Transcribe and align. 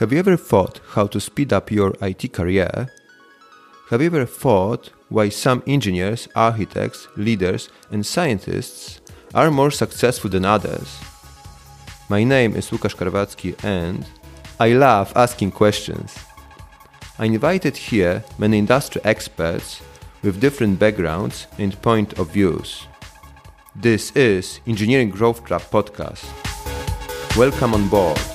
Have 0.00 0.14
you 0.14 0.18
ever 0.18 0.34
thought 0.34 0.80
how 0.92 1.06
to 1.08 1.20
speed 1.20 1.52
up 1.52 1.70
your 1.70 1.94
IT 2.00 2.32
career? 2.32 2.88
Have 3.90 4.00
you 4.00 4.06
ever 4.06 4.24
thought 4.24 4.88
why 5.10 5.28
some 5.28 5.62
engineers, 5.66 6.26
architects, 6.34 7.06
leaders, 7.18 7.68
and 7.90 8.06
scientists 8.06 9.02
are 9.34 9.50
more 9.50 9.70
successful 9.70 10.30
than 10.30 10.46
others? 10.46 10.98
My 12.08 12.24
name 12.24 12.56
is 12.56 12.70
Łukasz 12.70 12.96
Karwacki 12.96 13.62
and 13.62 14.06
I 14.58 14.72
love 14.72 15.12
asking 15.14 15.50
questions. 15.50 16.16
I 17.18 17.26
invited 17.26 17.76
here 17.76 18.24
many 18.38 18.58
industry 18.58 19.02
experts 19.04 19.82
with 20.22 20.40
different 20.40 20.78
backgrounds 20.78 21.46
and 21.58 21.82
point 21.82 22.18
of 22.18 22.32
views. 22.32 22.86
This 23.76 24.16
is 24.16 24.60
Engineering 24.66 25.10
Growth 25.10 25.44
Club 25.44 25.60
podcast. 25.70 26.24
Welcome 27.36 27.74
on 27.74 27.90
board. 27.90 28.29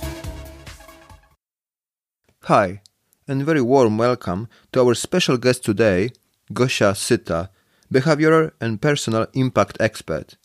Hi, 2.47 2.81
and 3.27 3.43
very 3.43 3.61
warm 3.61 3.97
welcome 3.97 4.47
to 4.71 4.79
our 4.79 4.93
special 4.93 5.35
guest 5.35 5.65
today, 5.65 6.11
Gosia 6.53 6.93
Syta, 6.93 7.49
behavioral 7.91 8.51
and 8.61 8.79
personal 8.79 9.25
impact 9.33 9.77
expert. 9.79 10.37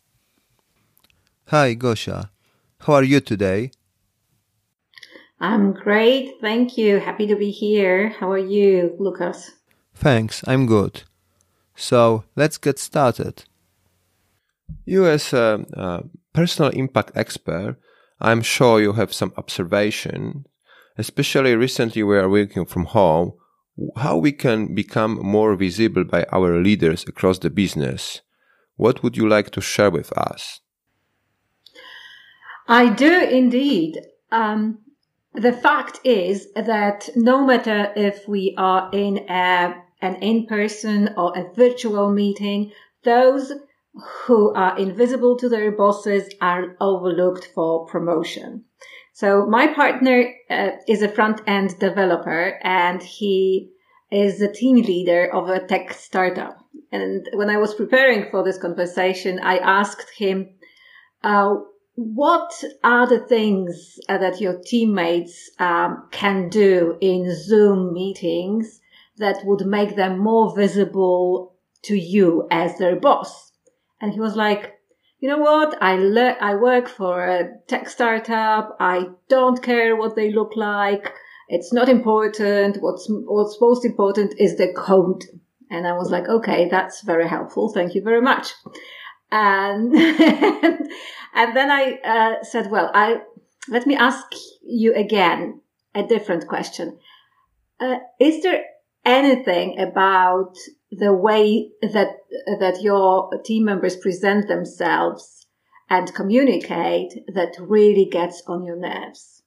Hi, 1.48 1.74
Gosia. 1.74 2.30
How 2.78 2.94
are 2.94 3.02
you 3.02 3.20
today? 3.20 3.72
I'm 5.40 5.74
great, 5.74 6.40
thank 6.40 6.78
you. 6.78 7.00
Happy 7.00 7.26
to 7.26 7.36
be 7.36 7.50
here. 7.50 8.08
How 8.18 8.30
are 8.32 8.38
you, 8.38 8.96
Lucas? 8.98 9.50
Thanks, 9.94 10.42
I'm 10.46 10.64
good. 10.64 11.02
So 11.76 12.24
let's 12.34 12.56
get 12.56 12.78
started. 12.78 13.44
You, 14.86 15.04
as 15.04 15.34
a, 15.34 15.66
a 15.74 16.04
personal 16.32 16.70
impact 16.70 17.10
expert, 17.14 17.76
I'm 18.18 18.40
sure 18.40 18.80
you 18.80 18.94
have 18.94 19.12
some 19.12 19.34
observation 19.36 20.46
especially 20.98 21.54
recently 21.56 22.02
we 22.02 22.16
are 22.16 22.28
working 22.28 22.64
from 22.64 22.86
home, 22.86 23.32
how 23.96 24.16
we 24.16 24.32
can 24.32 24.74
become 24.74 25.18
more 25.22 25.54
visible 25.56 26.04
by 26.04 26.24
our 26.32 26.60
leaders 26.60 27.04
across 27.08 27.38
the 27.38 27.50
business. 27.50 28.20
What 28.76 29.02
would 29.02 29.16
you 29.16 29.28
like 29.28 29.50
to 29.50 29.60
share 29.60 29.90
with 29.90 30.12
us? 30.16 30.60
I 32.68 32.88
do 32.88 33.12
indeed. 33.12 33.98
Um, 34.30 34.78
the 35.34 35.52
fact 35.52 36.00
is 36.04 36.52
that 36.54 37.08
no 37.16 37.44
matter 37.44 37.92
if 37.96 38.28
we 38.28 38.54
are 38.58 38.90
in 38.92 39.18
a, 39.28 39.74
an 40.00 40.16
in-person 40.16 41.14
or 41.16 41.36
a 41.36 41.52
virtual 41.54 42.10
meeting, 42.12 42.72
those 43.04 43.52
who 44.24 44.52
are 44.54 44.78
invisible 44.78 45.36
to 45.38 45.48
their 45.48 45.72
bosses 45.72 46.32
are 46.40 46.76
overlooked 46.80 47.50
for 47.54 47.86
promotion. 47.86 48.64
So 49.12 49.46
my 49.46 49.66
partner 49.74 50.32
uh, 50.48 50.70
is 50.88 51.02
a 51.02 51.08
front 51.08 51.42
end 51.46 51.78
developer 51.78 52.58
and 52.62 53.02
he 53.02 53.72
is 54.10 54.40
a 54.40 54.52
team 54.52 54.76
leader 54.76 55.32
of 55.32 55.48
a 55.48 55.66
tech 55.66 55.92
startup. 55.92 56.58
And 56.92 57.28
when 57.34 57.50
I 57.50 57.58
was 57.58 57.74
preparing 57.74 58.30
for 58.30 58.42
this 58.42 58.58
conversation, 58.58 59.38
I 59.40 59.58
asked 59.58 60.10
him, 60.16 60.48
uh, 61.22 61.56
what 61.94 62.64
are 62.82 63.06
the 63.06 63.20
things 63.20 63.98
uh, 64.08 64.18
that 64.18 64.40
your 64.40 64.60
teammates 64.64 65.50
um, 65.58 66.08
can 66.10 66.48
do 66.48 66.96
in 67.00 67.34
Zoom 67.34 67.92
meetings 67.92 68.80
that 69.18 69.44
would 69.44 69.66
make 69.66 69.96
them 69.96 70.18
more 70.18 70.54
visible 70.54 71.54
to 71.82 71.96
you 71.96 72.48
as 72.50 72.78
their 72.78 72.96
boss? 72.96 73.52
And 74.00 74.12
he 74.12 74.20
was 74.20 74.34
like, 74.34 74.79
you 75.20 75.28
know 75.28 75.38
what? 75.38 75.80
I 75.82 75.96
le- 75.96 76.38
I 76.40 76.54
work 76.54 76.88
for 76.88 77.24
a 77.24 77.50
tech 77.68 77.88
startup. 77.88 78.76
I 78.80 79.10
don't 79.28 79.62
care 79.62 79.94
what 79.94 80.16
they 80.16 80.32
look 80.32 80.56
like. 80.56 81.12
It's 81.48 81.72
not 81.72 81.88
important. 81.88 82.78
What's, 82.80 83.06
what's 83.08 83.60
most 83.60 83.84
important 83.84 84.34
is 84.38 84.56
the 84.56 84.72
code. 84.72 85.24
And 85.70 85.86
I 85.86 85.92
was 85.92 86.10
like, 86.10 86.28
okay, 86.28 86.68
that's 86.70 87.02
very 87.02 87.28
helpful. 87.28 87.72
Thank 87.72 87.94
you 87.94 88.02
very 88.02 88.22
much. 88.22 88.54
And, 89.30 89.94
and 91.34 91.56
then 91.56 91.70
I 91.70 91.98
uh, 92.04 92.44
said, 92.44 92.70
well, 92.70 92.90
I, 92.94 93.20
let 93.68 93.86
me 93.86 93.96
ask 93.96 94.26
you 94.62 94.94
again 94.94 95.60
a 95.94 96.02
different 96.02 96.48
question. 96.48 96.98
Uh, 97.78 97.96
is 98.18 98.42
there 98.42 98.64
anything 99.04 99.78
about 99.78 100.56
the 100.90 101.12
way 101.12 101.70
that 101.82 102.16
that 102.58 102.82
your 102.82 103.30
team 103.44 103.64
members 103.64 103.96
present 103.96 104.48
themselves 104.48 105.46
and 105.88 106.14
communicate 106.14 107.12
that 107.34 107.56
really 107.58 108.04
gets 108.04 108.42
on 108.46 108.64
your 108.64 108.76
nerves. 108.76 109.42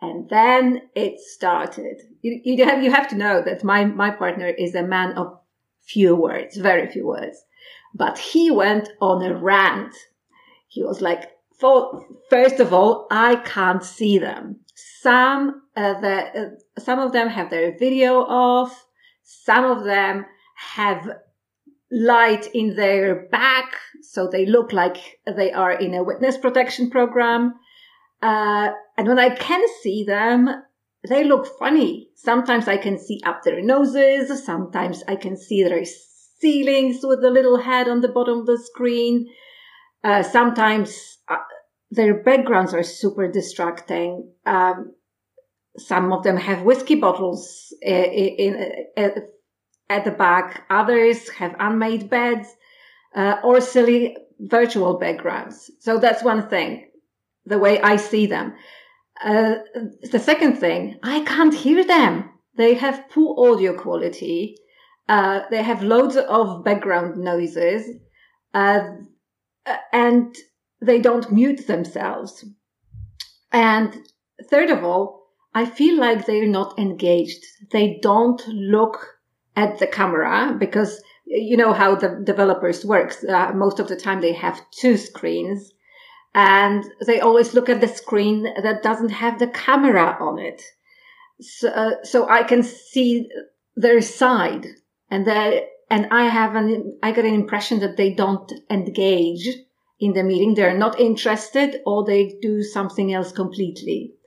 And 0.00 0.28
then 0.28 0.82
it 0.94 1.20
started. 1.20 2.02
You, 2.22 2.40
you, 2.44 2.64
have, 2.64 2.82
you 2.82 2.90
have 2.90 3.08
to 3.08 3.16
know 3.16 3.42
that 3.42 3.64
my, 3.64 3.84
my 3.84 4.10
partner 4.10 4.48
is 4.48 4.74
a 4.74 4.82
man 4.82 5.12
of 5.12 5.38
few 5.80 6.14
words, 6.14 6.56
very 6.56 6.88
few 6.90 7.06
words. 7.06 7.44
But 7.94 8.18
he 8.18 8.50
went 8.50 8.88
on 9.00 9.22
a 9.22 9.34
rant. 9.34 9.94
He 10.68 10.84
was 10.84 11.00
like, 11.00 11.30
for, 11.58 12.04
first 12.30 12.60
of 12.60 12.72
all, 12.72 13.06
I 13.10 13.36
can't 13.36 13.82
see 13.82 14.18
them. 14.18 14.60
Some, 14.74 15.62
uh, 15.76 16.00
the, 16.00 16.16
uh, 16.76 16.80
some 16.80 17.00
of 17.00 17.12
them 17.12 17.28
have 17.28 17.50
their 17.50 17.76
video 17.76 18.20
off. 18.20 18.86
Some 19.30 19.66
of 19.66 19.84
them 19.84 20.24
have 20.56 21.06
light 21.92 22.46
in 22.54 22.76
their 22.76 23.28
back, 23.28 23.74
so 24.00 24.26
they 24.26 24.46
look 24.46 24.72
like 24.72 24.96
they 25.26 25.52
are 25.52 25.72
in 25.72 25.92
a 25.92 26.02
witness 26.02 26.38
protection 26.38 26.88
program. 26.88 27.52
Uh, 28.22 28.70
and 28.96 29.06
when 29.06 29.18
I 29.18 29.28
can 29.28 29.62
see 29.82 30.02
them, 30.02 30.48
they 31.06 31.24
look 31.24 31.46
funny. 31.58 32.08
Sometimes 32.14 32.68
I 32.68 32.78
can 32.78 32.98
see 32.98 33.20
up 33.26 33.42
their 33.42 33.60
noses. 33.60 34.42
Sometimes 34.42 35.04
I 35.06 35.16
can 35.16 35.36
see 35.36 35.62
their 35.62 35.84
ceilings 36.40 37.00
with 37.02 37.20
the 37.20 37.30
little 37.30 37.58
head 37.58 37.86
on 37.86 38.00
the 38.00 38.08
bottom 38.08 38.40
of 38.40 38.46
the 38.46 38.58
screen. 38.58 39.28
Uh, 40.02 40.22
sometimes 40.22 41.18
uh, 41.28 41.36
their 41.90 42.22
backgrounds 42.22 42.72
are 42.72 42.82
super 42.82 43.30
distracting. 43.30 44.32
Um, 44.46 44.94
some 45.78 46.12
of 46.12 46.22
them 46.22 46.36
have 46.36 46.62
whiskey 46.62 46.96
bottles 46.96 47.72
uh, 47.86 47.90
in, 47.90 48.54
in, 48.54 48.84
uh, 48.96 49.00
uh, 49.00 49.20
at 49.88 50.04
the 50.04 50.10
back. 50.10 50.64
Others 50.70 51.28
have 51.30 51.56
unmade 51.58 52.10
beds 52.10 52.48
uh, 53.14 53.36
or 53.42 53.60
silly 53.60 54.16
virtual 54.40 54.98
backgrounds. 54.98 55.70
So 55.80 55.98
that's 55.98 56.22
one 56.22 56.48
thing, 56.48 56.90
the 57.46 57.58
way 57.58 57.80
I 57.80 57.96
see 57.96 58.26
them. 58.26 58.54
Uh, 59.22 59.56
the 60.10 60.18
second 60.18 60.58
thing, 60.58 60.98
I 61.02 61.24
can't 61.24 61.54
hear 61.54 61.84
them. 61.84 62.30
They 62.56 62.74
have 62.74 63.08
poor 63.10 63.52
audio 63.52 63.76
quality. 63.76 64.56
Uh, 65.08 65.40
they 65.50 65.62
have 65.62 65.82
loads 65.82 66.16
of 66.16 66.64
background 66.64 67.16
noises. 67.16 67.88
and 69.92 70.36
they 70.80 71.00
don't 71.00 71.32
mute 71.32 71.66
themselves. 71.66 72.44
And 73.52 74.06
third 74.48 74.70
of 74.70 74.84
all, 74.84 75.17
I 75.58 75.66
feel 75.66 75.98
like 75.98 76.24
they're 76.24 76.46
not 76.46 76.78
engaged. 76.78 77.44
They 77.72 77.98
don't 78.00 78.46
look 78.46 78.96
at 79.56 79.80
the 79.80 79.88
camera 79.88 80.56
because 80.56 81.02
you 81.26 81.56
know 81.56 81.72
how 81.72 81.96
the 81.96 82.10
developers 82.22 82.84
works. 82.84 83.24
Uh, 83.24 83.50
most 83.54 83.80
of 83.80 83.88
the 83.88 83.96
time 83.96 84.20
they 84.20 84.34
have 84.34 84.62
two 84.70 84.96
screens 84.96 85.72
and 86.32 86.84
they 87.04 87.18
always 87.18 87.54
look 87.54 87.68
at 87.68 87.80
the 87.80 87.88
screen 87.88 88.44
that 88.62 88.84
doesn't 88.84 89.08
have 89.08 89.40
the 89.40 89.48
camera 89.48 90.16
on 90.20 90.38
it. 90.38 90.62
So, 91.40 91.68
uh, 91.70 92.04
so 92.04 92.28
I 92.28 92.44
can 92.44 92.62
see 92.62 93.28
their 93.74 94.00
side 94.00 94.64
and 95.10 95.26
they, 95.26 95.66
and 95.90 96.06
I 96.12 96.28
have 96.28 96.54
an, 96.54 97.00
I 97.02 97.10
get 97.10 97.24
an 97.24 97.34
impression 97.34 97.80
that 97.80 97.96
they 97.96 98.14
don't 98.14 98.52
engage 98.70 99.48
in 99.98 100.12
the 100.12 100.22
meeting. 100.22 100.54
They're 100.54 100.78
not 100.78 101.00
interested 101.00 101.80
or 101.84 102.04
they 102.04 102.38
do 102.40 102.62
something 102.62 103.12
else 103.12 103.32
completely. 103.32 104.17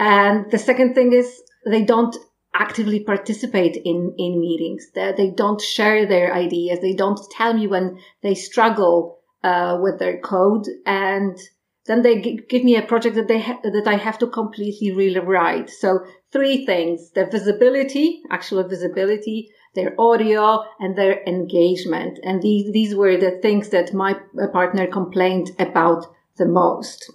And 0.00 0.50
the 0.50 0.58
second 0.58 0.94
thing 0.94 1.12
is 1.12 1.42
they 1.66 1.84
don't 1.84 2.16
actively 2.54 3.00
participate 3.00 3.76
in, 3.76 4.14
in 4.16 4.40
meetings. 4.40 4.86
They, 4.94 5.12
they 5.14 5.30
don't 5.30 5.60
share 5.60 6.06
their 6.06 6.34
ideas. 6.34 6.80
They 6.80 6.94
don't 6.94 7.20
tell 7.36 7.52
me 7.52 7.66
when 7.66 8.00
they 8.22 8.34
struggle 8.34 9.20
uh, 9.44 9.78
with 9.80 9.98
their 9.98 10.18
code. 10.18 10.66
And 10.86 11.38
then 11.84 12.00
they 12.00 12.22
g- 12.22 12.40
give 12.48 12.64
me 12.64 12.76
a 12.76 12.82
project 12.82 13.14
that 13.16 13.28
they 13.28 13.40
ha- 13.40 13.60
that 13.62 13.86
I 13.86 13.96
have 13.96 14.18
to 14.20 14.26
completely 14.26 14.90
rewrite. 14.90 15.68
So 15.68 16.00
three 16.32 16.64
things: 16.64 17.10
their 17.10 17.28
visibility, 17.28 18.22
actual 18.30 18.66
visibility, 18.66 19.50
their 19.74 19.94
audio, 20.00 20.64
and 20.78 20.96
their 20.96 21.22
engagement. 21.24 22.18
And 22.22 22.40
these 22.40 22.72
these 22.72 22.94
were 22.94 23.18
the 23.18 23.38
things 23.42 23.68
that 23.68 23.92
my 23.92 24.14
partner 24.52 24.86
complained 24.86 25.50
about 25.58 26.06
the 26.36 26.46
most. 26.46 27.10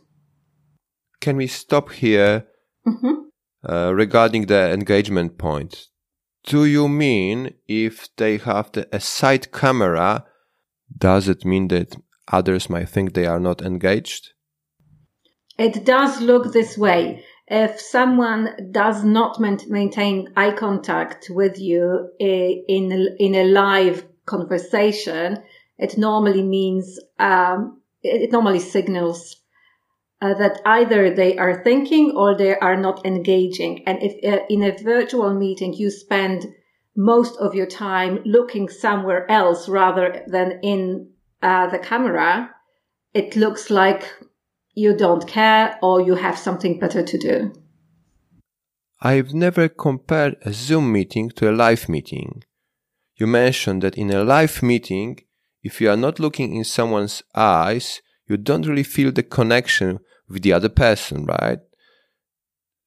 Can 1.20 1.38
we 1.38 1.48
stop 1.48 1.92
here? 1.92 2.46
Mm-hmm. 2.88 3.14
Uh, 3.68 3.92
regarding 3.94 4.46
the 4.46 4.72
engagement 4.72 5.38
point, 5.38 5.88
do 6.44 6.66
you 6.66 6.88
mean 6.88 7.56
if 7.68 8.16
they 8.18 8.38
have 8.38 8.72
the, 8.74 8.88
a 8.96 9.00
side 9.00 9.52
camera, 9.52 10.26
does 10.96 11.28
it 11.28 11.44
mean 11.46 11.70
that 11.70 11.96
others 12.32 12.70
might 12.70 12.90
think 12.90 13.14
they 13.14 13.26
are 13.26 13.40
not 13.40 13.62
engaged? 13.62 14.34
It 15.58 15.86
does 15.86 16.22
look 16.22 16.52
this 16.54 16.78
way. 16.78 17.24
if 17.48 17.80
someone 17.80 18.72
does 18.72 19.04
not 19.04 19.40
maintain 19.40 20.34
eye 20.36 20.52
contact 20.52 21.30
with 21.30 21.60
you 21.60 22.10
in 22.20 22.92
in 23.20 23.36
a 23.36 23.44
live 23.44 24.04
conversation, 24.26 25.38
it 25.78 25.98
normally 25.98 26.42
means 26.42 27.00
um, 27.20 27.82
it 28.02 28.32
normally 28.32 28.60
signals 28.60 29.36
uh, 30.21 30.33
that 30.33 30.62
either 30.65 31.13
they 31.13 31.38
are 31.38 31.63
thinking 31.63 32.13
or 32.15 32.38
they 32.38 32.57
are 32.57 32.77
not 32.77 33.06
engaging. 33.06 33.83
And 33.88 34.00
if 34.01 34.13
uh, 34.23 34.45
in 34.50 34.63
a 34.63 34.77
virtual 34.81 35.33
meeting 35.33 35.73
you 35.73 35.89
spend 35.89 36.45
most 36.95 37.38
of 37.38 37.53
your 37.53 37.65
time 37.65 38.21
looking 38.25 38.69
somewhere 38.69 39.29
else 39.29 39.67
rather 39.67 40.23
than 40.27 40.59
in 40.63 41.09
uh, 41.41 41.67
the 41.67 41.79
camera, 41.79 42.50
it 43.13 43.35
looks 43.35 43.69
like 43.69 44.13
you 44.73 44.95
don't 44.95 45.27
care 45.27 45.77
or 45.81 46.01
you 46.01 46.15
have 46.15 46.38
something 46.38 46.79
better 46.79 47.03
to 47.03 47.17
do. 47.17 47.53
I've 49.01 49.33
never 49.33 49.67
compared 49.67 50.38
a 50.45 50.53
Zoom 50.53 50.91
meeting 50.91 51.29
to 51.31 51.50
a 51.50 51.53
live 51.53 51.89
meeting. 51.89 52.44
You 53.17 53.27
mentioned 53.27 53.83
that 53.83 53.97
in 53.97 54.12
a 54.12 54.23
live 54.23 54.63
meeting, 54.63 55.19
if 55.63 55.79
you 55.79 55.89
are 55.89 55.97
not 55.97 56.19
looking 56.19 56.56
in 56.56 56.63
someone's 56.63 57.23
eyes, 57.33 58.01
you 58.27 58.38
don't 58.38 58.68
really 58.68 58.83
feel 58.83 59.12
the 59.12 59.24
connection 59.24 60.00
with 60.27 60.42
the 60.42 60.54
other 60.54 60.69
person, 60.69 61.25
right? 61.25 61.60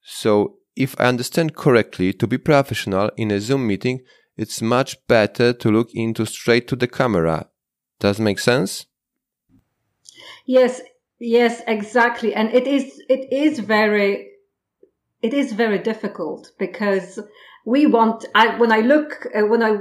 So, 0.01 0.55
if 0.75 0.99
I 0.99 1.05
understand 1.05 1.55
correctly, 1.55 2.13
to 2.13 2.27
be 2.27 2.37
professional 2.37 3.11
in 3.17 3.31
a 3.31 3.39
Zoom 3.39 3.67
meeting, 3.67 4.01
it's 4.37 4.61
much 4.61 5.05
better 5.07 5.51
to 5.53 5.71
look 5.71 5.89
into 5.93 6.25
straight 6.25 6.67
to 6.69 6.75
the 6.75 6.87
camera. 6.87 7.49
Does 7.99 8.19
make 8.19 8.39
sense? 8.39 8.85
Yes, 10.45 10.81
yes, 11.19 11.61
exactly. 11.67 12.33
And 12.33 12.49
it 12.53 12.65
is, 12.65 13.01
it 13.09 13.31
is 13.31 13.59
very, 13.59 14.29
it 15.21 15.33
is 15.33 15.51
very 15.51 15.79
difficult 15.79 16.51
because 16.57 17.19
we 17.65 17.85
want, 17.85 18.25
I, 18.33 18.57
when 18.57 18.71
I 18.71 18.79
look, 18.79 19.27
uh, 19.35 19.45
when 19.45 19.61
I 19.61 19.77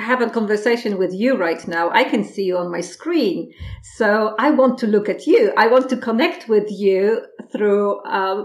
have 0.00 0.20
a 0.20 0.30
conversation 0.30 0.98
with 0.98 1.12
you 1.12 1.36
right 1.36 1.66
now, 1.68 1.90
I 1.90 2.04
can 2.04 2.24
see 2.24 2.44
you 2.44 2.56
on 2.56 2.70
my 2.70 2.80
screen. 2.80 3.52
So 3.96 4.34
I 4.38 4.50
want 4.50 4.78
to 4.78 4.86
look 4.86 5.08
at 5.08 5.26
you. 5.26 5.52
I 5.56 5.68
want 5.68 5.88
to 5.90 5.96
connect 5.96 6.48
with 6.48 6.70
you 6.70 7.24
through 7.52 8.00
uh, 8.02 8.44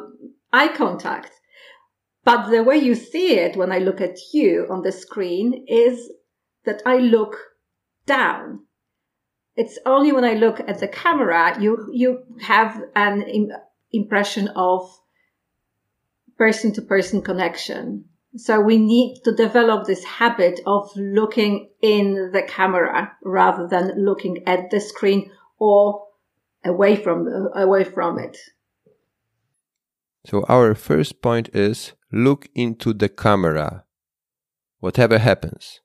eye 0.54 0.70
contact. 0.70 1.32
But 2.24 2.50
the 2.50 2.64
way 2.64 2.78
you 2.78 2.96
see 2.96 3.36
it 3.36 3.56
when 3.56 3.72
I 3.72 3.78
look 3.78 4.02
at 4.02 4.18
you 4.34 4.68
on 4.70 4.82
the 4.82 4.92
screen 4.92 5.66
is 5.68 6.12
that 6.66 6.82
I 6.86 6.98
look 6.98 7.38
down. 8.06 8.66
It's 9.56 9.78
only 9.86 10.12
when 10.12 10.26
I 10.26 10.34
look 10.34 10.60
at 10.60 10.80
the 10.80 10.88
camera, 10.88 11.56
you, 11.62 11.90
you 11.94 12.24
have 12.42 12.82
an 12.96 13.22
Im- 13.22 13.52
impression 13.92 14.50
of 14.50 14.90
person 16.38 16.74
to 16.74 16.82
person 16.82 17.22
connection. 17.22 18.06
So 18.38 18.60
we 18.60 18.78
need 18.78 19.22
to 19.24 19.34
develop 19.34 19.86
this 19.86 20.04
habit 20.04 20.60
of 20.66 20.92
looking 20.98 21.70
in 21.82 22.32
the 22.34 22.44
camera 22.44 23.14
rather 23.24 23.66
than 23.68 24.04
looking 24.04 24.44
at 24.46 24.72
the 24.72 24.82
screen 24.82 25.32
or 25.58 26.06
away 26.66 26.98
from 26.98 27.28
away 27.56 27.86
from 27.86 28.20
it. 28.20 28.38
So 30.26 30.44
our 30.50 30.76
first 30.76 31.22
point 31.22 31.50
is 31.54 31.94
look 32.12 32.50
into 32.56 32.94
the 32.94 33.08
camera, 33.08 33.86
whatever 34.80 35.20
happens, 35.20 35.80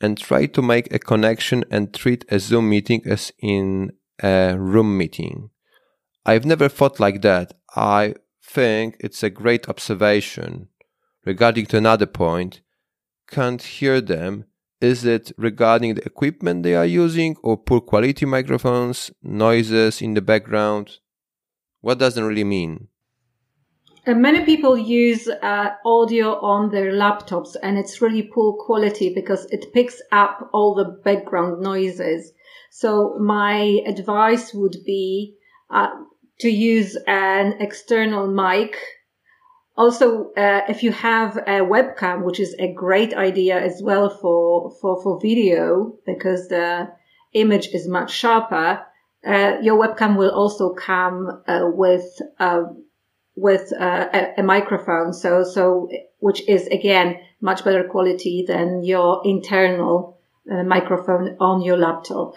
and 0.00 0.16
try 0.16 0.46
to 0.46 0.62
make 0.62 0.92
a 0.94 0.98
connection 0.98 1.64
and 1.70 1.92
treat 1.92 2.24
a 2.30 2.38
Zoom 2.38 2.70
meeting 2.70 3.02
as 3.04 3.30
in 3.40 3.92
a 4.22 4.56
room 4.56 4.96
meeting. 4.96 5.50
I've 6.24 6.46
never 6.46 6.68
thought 6.68 6.98
like 6.98 7.20
that. 7.22 7.52
I 7.76 8.14
think 8.42 8.96
it's 9.00 9.22
a 9.22 9.30
great 9.30 9.68
observation 9.68 10.68
regarding 11.28 11.66
to 11.66 11.76
another 11.76 12.06
point, 12.06 12.62
can't 13.30 13.62
hear 13.62 14.00
them. 14.00 14.46
Is 14.80 15.04
it 15.04 15.30
regarding 15.36 15.94
the 15.94 16.06
equipment 16.06 16.62
they 16.62 16.74
are 16.74 16.86
using 17.04 17.36
or 17.42 17.58
poor 17.58 17.82
quality 17.82 18.24
microphones, 18.24 19.10
noises 19.22 20.00
in 20.00 20.14
the 20.14 20.22
background? 20.22 20.86
What 21.82 21.98
does 21.98 22.16
it 22.16 22.22
really 22.22 22.44
mean? 22.44 22.88
Uh, 24.06 24.14
many 24.14 24.42
people 24.46 24.78
use 24.78 25.28
uh, 25.28 25.68
audio 25.84 26.40
on 26.40 26.70
their 26.70 26.92
laptops 26.92 27.56
and 27.62 27.76
it's 27.76 28.00
really 28.00 28.22
poor 28.22 28.54
quality 28.64 29.12
because 29.14 29.44
it 29.50 29.74
picks 29.74 30.00
up 30.10 30.48
all 30.54 30.74
the 30.74 30.90
background 31.08 31.60
noises. 31.60 32.32
So 32.70 33.18
my 33.18 33.80
advice 33.86 34.54
would 34.54 34.76
be 34.86 35.36
uh, 35.68 35.90
to 36.40 36.48
use 36.48 36.96
an 37.06 37.56
external 37.60 38.26
mic 38.28 38.78
also, 39.78 40.32
uh, 40.32 40.62
if 40.68 40.82
you 40.82 40.90
have 40.90 41.36
a 41.36 41.60
webcam, 41.60 42.24
which 42.24 42.40
is 42.40 42.54
a 42.58 42.72
great 42.72 43.14
idea 43.14 43.56
as 43.56 43.80
well 43.80 44.10
for, 44.10 44.72
for, 44.80 45.00
for 45.00 45.20
video 45.20 45.94
because 46.04 46.48
the 46.48 46.90
image 47.32 47.68
is 47.68 47.86
much 47.86 48.10
sharper, 48.10 48.84
uh, 49.24 49.58
your 49.62 49.78
webcam 49.78 50.16
will 50.16 50.32
also 50.32 50.74
come 50.74 51.42
uh, 51.46 51.60
with 51.64 52.20
uh, 52.40 52.62
with 53.36 53.72
uh, 53.78 54.08
a, 54.12 54.40
a, 54.40 54.42
microphone, 54.42 55.12
so 55.12 55.44
so 55.44 55.88
which 56.18 56.48
is 56.48 56.66
again 56.68 57.16
much 57.40 57.64
better 57.64 57.84
quality 57.84 58.44
than 58.46 58.82
your 58.82 59.22
internal 59.24 60.18
uh, 60.50 60.64
microphone 60.64 61.36
on 61.38 61.62
your 61.62 61.76
laptop. 61.76 62.34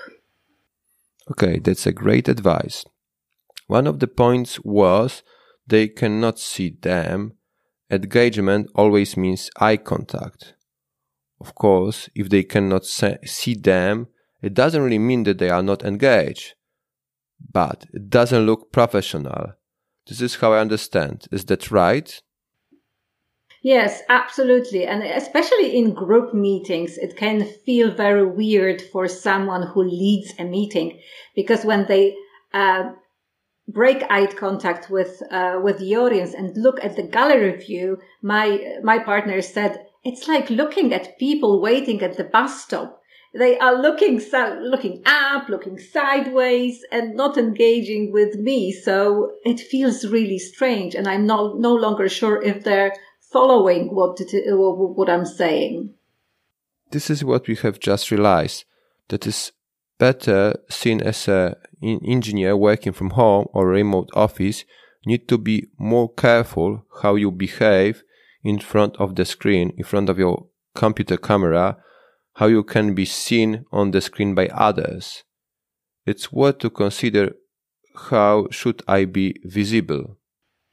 Okay, 1.31 1.57
that's 1.57 1.87
a 1.87 1.91
great 1.91 2.27
advice. 2.27 2.85
One 3.65 3.87
of 3.87 3.99
the 3.99 4.07
points 4.07 4.59
was 4.63 5.23
they 5.71 5.87
cannot 5.87 6.37
see 6.37 6.75
them, 6.81 7.33
engagement 7.89 8.69
always 8.75 9.15
means 9.15 9.49
eye 9.57 9.77
contact. 9.77 10.53
Of 11.39 11.55
course, 11.55 12.09
if 12.13 12.29
they 12.29 12.43
cannot 12.43 12.85
see 12.85 13.55
them, 13.55 14.07
it 14.41 14.53
doesn't 14.53 14.83
really 14.83 14.99
mean 14.99 15.23
that 15.23 15.37
they 15.37 15.49
are 15.49 15.63
not 15.63 15.83
engaged. 15.83 16.55
But 17.39 17.85
it 17.93 18.09
doesn't 18.09 18.45
look 18.45 18.73
professional. 18.73 19.53
This 20.07 20.19
is 20.19 20.35
how 20.35 20.51
I 20.53 20.59
understand. 20.59 21.27
Is 21.31 21.45
that 21.45 21.71
right? 21.71 22.21
Yes, 23.63 24.01
absolutely. 24.09 24.85
And 24.85 25.03
especially 25.03 25.77
in 25.77 25.93
group 25.93 26.33
meetings, 26.33 26.97
it 26.97 27.15
can 27.15 27.45
feel 27.65 27.91
very 27.91 28.25
weird 28.25 28.81
for 28.91 29.07
someone 29.07 29.67
who 29.67 29.83
leads 29.83 30.33
a 30.37 30.43
meeting 30.43 30.99
because 31.33 31.63
when 31.63 31.85
they 31.87 32.15
uh, 32.53 32.91
break 33.71 34.03
eye 34.09 34.27
contact 34.27 34.89
with 34.89 35.21
uh, 35.31 35.59
with 35.63 35.79
the 35.79 35.95
audience 35.95 36.33
and 36.33 36.55
look 36.55 36.83
at 36.83 36.95
the 36.95 37.03
gallery 37.03 37.57
view, 37.57 37.99
my 38.21 38.77
my 38.83 38.99
partner 38.99 39.41
said 39.41 39.85
it's 40.03 40.27
like 40.27 40.49
looking 40.49 40.93
at 40.93 41.17
people 41.17 41.61
waiting 41.61 42.01
at 42.01 42.17
the 42.17 42.23
bus 42.23 42.63
stop. 42.63 43.01
They 43.33 43.57
are 43.59 43.81
looking 43.81 44.19
so, 44.19 44.59
looking 44.61 45.03
up, 45.05 45.47
looking 45.47 45.79
sideways, 45.79 46.83
and 46.91 47.15
not 47.15 47.37
engaging 47.37 48.11
with 48.11 48.35
me. 48.35 48.73
So 48.73 49.31
it 49.45 49.59
feels 49.59 50.05
really 50.05 50.39
strange, 50.39 50.95
and 50.95 51.07
I'm 51.07 51.25
no 51.25 51.53
no 51.53 51.73
longer 51.73 52.09
sure 52.09 52.41
if 52.41 52.63
they're 52.63 52.93
following 53.31 53.95
what 53.95 54.19
what 54.47 55.09
I'm 55.09 55.25
saying. 55.25 55.93
This 56.91 57.09
is 57.09 57.23
what 57.23 57.47
we 57.47 57.55
have 57.55 57.79
just 57.79 58.11
realized. 58.11 58.65
That 59.07 59.25
is 59.25 59.51
better 59.97 60.55
seen 60.69 61.01
as 61.01 61.27
a 61.27 61.57
engineer 61.81 62.55
working 62.55 62.93
from 62.93 63.11
home 63.11 63.47
or 63.53 63.67
remote 63.67 64.09
office 64.13 64.65
need 65.05 65.27
to 65.27 65.37
be 65.37 65.67
more 65.77 66.13
careful 66.13 66.85
how 67.01 67.15
you 67.15 67.31
behave 67.31 68.03
in 68.43 68.59
front 68.59 68.95
of 68.97 69.15
the 69.15 69.25
screen, 69.25 69.73
in 69.77 69.83
front 69.83 70.09
of 70.09 70.17
your 70.17 70.47
computer 70.75 71.17
camera, 71.17 71.77
how 72.35 72.47
you 72.47 72.63
can 72.63 72.93
be 72.93 73.05
seen 73.05 73.65
on 73.71 73.91
the 73.91 74.01
screen 74.01 74.33
by 74.33 74.47
others. 74.47 75.23
It's 76.05 76.31
worth 76.31 76.59
to 76.59 76.69
consider 76.69 77.35
how 78.09 78.47
should 78.51 78.81
I 78.87 79.05
be 79.05 79.35
visible. 79.43 80.17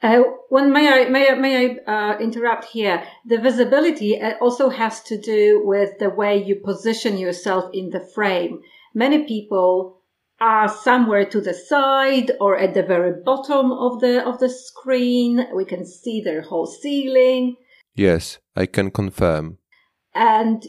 Uh, 0.01 0.23
when 0.49 0.73
may 0.73 0.89
I 0.89 1.09
may 1.09 1.31
I, 1.31 1.35
may 1.35 1.79
I 1.87 1.93
uh, 1.93 2.19
interrupt 2.19 2.67
here? 2.67 3.03
The 3.27 3.39
visibility 3.39 4.21
uh, 4.21 4.35
also 4.41 4.69
has 4.69 5.03
to 5.05 5.21
do 5.21 5.63
with 5.65 5.99
the 5.99 6.09
way 6.09 6.43
you 6.43 6.57
position 6.65 7.19
yourself 7.19 7.71
in 7.73 7.91
the 7.91 8.01
frame. 8.01 8.61
Many 8.95 9.25
people 9.25 9.98
are 10.41 10.69
somewhere 10.69 11.25
to 11.25 11.41
the 11.41 11.55
side 11.55 12.31
or 12.41 12.57
at 12.57 12.75
the 12.75 12.83
very 12.83 13.13
bottom 13.25 13.73
of 13.73 14.01
the 14.01 14.25
of 14.25 14.39
the 14.39 14.49
screen. 14.49 15.47
We 15.55 15.65
can 15.65 15.85
see 15.85 16.21
their 16.21 16.43
whole 16.43 16.67
ceiling. 16.67 17.57
Yes, 17.95 18.39
I 18.55 18.67
can 18.67 18.91
confirm. 18.91 19.59
And 20.15 20.65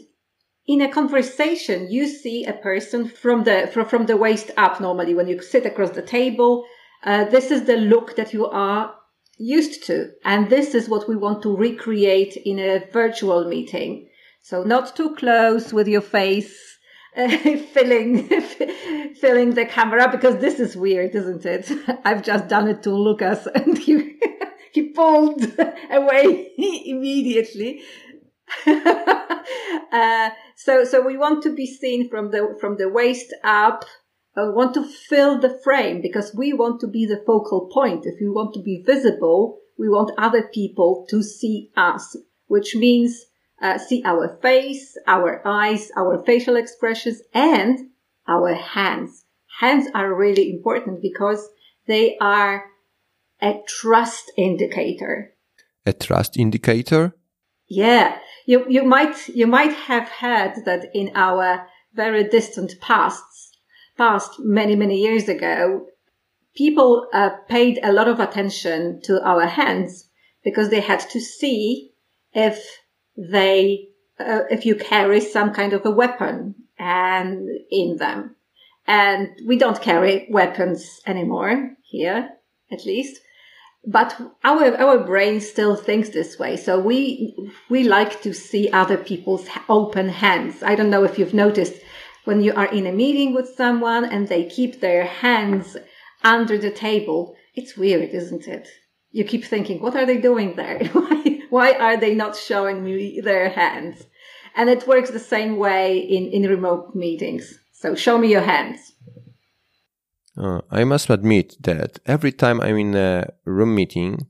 in 0.66 0.80
a 0.80 0.90
conversation, 0.90 1.90
you 1.90 2.06
see 2.06 2.44
a 2.44 2.52
person 2.52 3.08
from 3.08 3.44
the 3.44 3.70
from, 3.72 3.86
from 3.86 4.06
the 4.06 4.16
waist 4.16 4.50
up. 4.56 4.80
Normally, 4.80 5.14
when 5.14 5.28
you 5.28 5.40
sit 5.40 5.66
across 5.66 5.90
the 5.90 6.02
table, 6.02 6.64
uh, 7.04 7.24
this 7.24 7.50
is 7.50 7.64
the 7.64 7.76
look 7.76 8.16
that 8.16 8.32
you 8.32 8.46
are 8.46 8.94
used 9.38 9.84
to, 9.84 10.10
and 10.24 10.50
this 10.50 10.74
is 10.74 10.88
what 10.88 11.08
we 11.08 11.16
want 11.16 11.42
to 11.42 11.56
recreate 11.56 12.36
in 12.36 12.58
a 12.58 12.84
virtual 12.92 13.48
meeting. 13.48 14.08
So, 14.42 14.62
not 14.64 14.96
too 14.96 15.14
close 15.14 15.72
with 15.72 15.88
your 15.88 16.02
face 16.02 16.69
filling 17.72 18.28
filling 19.20 19.54
the 19.54 19.66
camera 19.66 20.08
because 20.10 20.36
this 20.36 20.60
is 20.60 20.76
weird, 20.76 21.14
isn't 21.14 21.44
it? 21.44 21.70
I've 22.04 22.22
just 22.22 22.48
done 22.48 22.68
it 22.68 22.82
to 22.84 22.90
Lucas, 22.90 23.46
and 23.54 23.76
he 23.76 24.20
he 24.72 24.90
pulled 24.90 25.42
away 25.90 26.52
immediately. 26.56 27.82
uh, 28.66 30.30
so, 30.56 30.84
so 30.84 31.04
we 31.04 31.16
want 31.16 31.42
to 31.44 31.54
be 31.54 31.66
seen 31.66 32.08
from 32.08 32.30
the 32.30 32.56
from 32.60 32.76
the 32.76 32.88
waist 32.88 33.34
up. 33.42 33.84
Uh, 34.36 34.52
want 34.52 34.72
to 34.74 34.84
fill 34.84 35.40
the 35.40 35.58
frame 35.64 36.00
because 36.00 36.32
we 36.36 36.52
want 36.52 36.80
to 36.80 36.86
be 36.86 37.04
the 37.04 37.20
focal 37.26 37.68
point. 37.72 38.06
If 38.06 38.20
we 38.20 38.28
want 38.28 38.54
to 38.54 38.62
be 38.62 38.80
visible, 38.86 39.58
we 39.76 39.88
want 39.88 40.12
other 40.16 40.48
people 40.54 41.04
to 41.10 41.20
see 41.20 41.72
us, 41.76 42.16
which 42.46 42.76
means 42.76 43.26
uh, 43.60 43.78
see 43.78 44.02
our 44.04 44.38
face, 44.40 44.96
our 45.06 45.46
eyes, 45.46 45.90
our 45.96 46.22
facial 46.24 46.56
expressions, 46.56 47.20
and 47.34 47.90
our 48.26 48.54
hands. 48.54 49.24
Hands 49.60 49.86
are 49.94 50.14
really 50.14 50.50
important 50.50 51.02
because 51.02 51.48
they 51.86 52.16
are 52.18 52.64
a 53.42 53.60
trust 53.66 54.32
indicator. 54.36 55.34
A 55.84 55.92
trust 55.92 56.36
indicator? 56.38 57.14
Yeah. 57.68 58.18
You, 58.46 58.64
you 58.68 58.82
might, 58.82 59.28
you 59.28 59.46
might 59.46 59.72
have 59.72 60.08
heard 60.08 60.64
that 60.64 60.86
in 60.94 61.12
our 61.14 61.66
very 61.94 62.24
distant 62.24 62.80
pasts, 62.80 63.52
past 63.96 64.38
many, 64.38 64.76
many 64.76 65.00
years 65.00 65.28
ago, 65.28 65.86
people 66.54 67.06
uh, 67.12 67.30
paid 67.48 67.78
a 67.82 67.92
lot 67.92 68.08
of 68.08 68.20
attention 68.20 69.00
to 69.04 69.22
our 69.22 69.46
hands 69.46 70.08
because 70.42 70.70
they 70.70 70.80
had 70.80 71.00
to 71.00 71.20
see 71.20 71.92
if 72.32 72.64
they, 73.16 73.88
uh, 74.18 74.42
if 74.50 74.66
you 74.66 74.74
carry 74.74 75.20
some 75.20 75.52
kind 75.52 75.72
of 75.72 75.84
a 75.84 75.90
weapon 75.90 76.54
and 76.78 77.48
in 77.70 77.96
them. 77.98 78.36
And 78.86 79.28
we 79.46 79.56
don't 79.56 79.80
carry 79.80 80.26
weapons 80.30 81.00
anymore 81.06 81.76
here, 81.82 82.30
at 82.72 82.84
least. 82.84 83.20
But 83.86 84.20
our, 84.44 84.76
our 84.76 84.98
brain 84.98 85.40
still 85.40 85.76
thinks 85.76 86.10
this 86.10 86.38
way. 86.38 86.56
So 86.56 86.78
we, 86.78 87.34
we 87.68 87.84
like 87.84 88.20
to 88.22 88.34
see 88.34 88.68
other 88.70 88.96
people's 88.96 89.46
open 89.68 90.08
hands. 90.08 90.62
I 90.62 90.74
don't 90.74 90.90
know 90.90 91.04
if 91.04 91.18
you've 91.18 91.34
noticed 91.34 91.74
when 92.24 92.42
you 92.42 92.52
are 92.54 92.66
in 92.66 92.86
a 92.86 92.92
meeting 92.92 93.34
with 93.34 93.54
someone 93.56 94.04
and 94.04 94.28
they 94.28 94.44
keep 94.44 94.80
their 94.80 95.04
hands 95.04 95.76
under 96.22 96.58
the 96.58 96.70
table. 96.70 97.36
It's 97.54 97.76
weird, 97.76 98.10
isn't 98.10 98.46
it? 98.46 98.68
You 99.12 99.24
keep 99.24 99.44
thinking, 99.44 99.80
what 99.80 99.96
are 99.96 100.06
they 100.06 100.18
doing 100.18 100.56
there? 100.56 100.84
why, 100.92 101.29
why 101.50 101.72
are 101.72 101.96
they 101.96 102.14
not 102.14 102.36
showing 102.36 102.82
me 102.84 103.20
their 103.20 103.50
hands? 103.50 104.06
And 104.56 104.68
it 104.68 104.88
works 104.88 105.10
the 105.10 105.18
same 105.18 105.56
way 105.56 105.98
in, 105.98 106.26
in 106.28 106.50
remote 106.50 106.94
meetings. 106.94 107.58
So 107.72 107.94
show 107.94 108.18
me 108.18 108.30
your 108.30 108.42
hands. 108.42 108.92
Uh, 110.36 110.60
I 110.70 110.84
must 110.84 111.10
admit 111.10 111.56
that 111.60 111.98
every 112.06 112.32
time 112.32 112.60
I'm 112.60 112.76
in 112.76 112.94
a 112.94 113.32
room 113.44 113.74
meeting, 113.74 114.28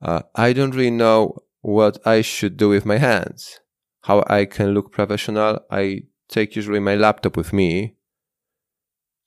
uh, 0.00 0.22
I 0.34 0.52
don't 0.52 0.74
really 0.74 0.90
know 0.90 1.38
what 1.60 1.98
I 2.06 2.22
should 2.22 2.56
do 2.56 2.68
with 2.68 2.86
my 2.86 2.98
hands. 2.98 3.60
How 4.02 4.24
I 4.28 4.44
can 4.44 4.74
look 4.74 4.92
professional. 4.92 5.60
I 5.70 6.02
take 6.28 6.56
usually 6.56 6.80
my 6.80 6.94
laptop 6.94 7.36
with 7.36 7.52
me. 7.52 7.96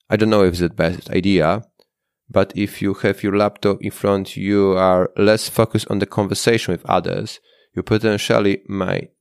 I 0.08 0.16
don't 0.16 0.30
know 0.30 0.44
if 0.44 0.52
it's 0.52 0.60
the 0.60 0.70
best 0.70 1.10
idea, 1.10 1.62
but 2.32 2.52
if 2.56 2.80
you 2.80 2.94
have 2.94 3.22
your 3.22 3.36
laptop 3.36 3.82
in 3.82 3.90
front, 3.90 4.36
you 4.36 4.72
are 4.72 5.10
less 5.16 5.48
focused 5.48 5.90
on 5.90 5.98
the 5.98 6.06
conversation 6.06 6.72
with 6.72 6.84
others. 6.86 7.40
You 7.74 7.82
potentially 7.82 8.62
might 8.68 9.12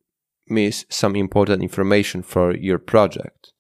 miss 0.47 0.85
some 0.89 1.15
important 1.15 1.61
information 1.61 2.23
for 2.23 2.55
your 2.55 2.79
project. 2.79 3.51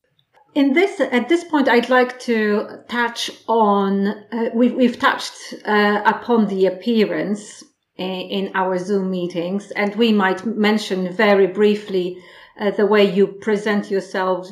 In 0.53 0.73
this, 0.73 0.99
at 0.99 1.29
this 1.29 1.45
point, 1.45 1.69
I'd 1.69 1.89
like 1.89 2.19
to 2.21 2.83
touch 2.89 3.31
on, 3.47 4.07
uh, 4.07 4.49
we've, 4.53 4.73
we've 4.73 4.99
touched 4.99 5.53
uh, 5.65 6.01
upon 6.05 6.47
the 6.47 6.65
appearance 6.65 7.63
in, 7.95 8.05
in, 8.05 8.51
our 8.53 8.77
Zoom 8.77 9.11
meetings, 9.11 9.71
and 9.71 9.95
we 9.95 10.11
might 10.11 10.45
mention 10.45 11.13
very 11.13 11.47
briefly 11.47 12.21
uh, 12.59 12.71
the 12.71 12.85
way 12.85 13.09
you 13.09 13.27
present 13.27 13.89
yourself 13.89 14.49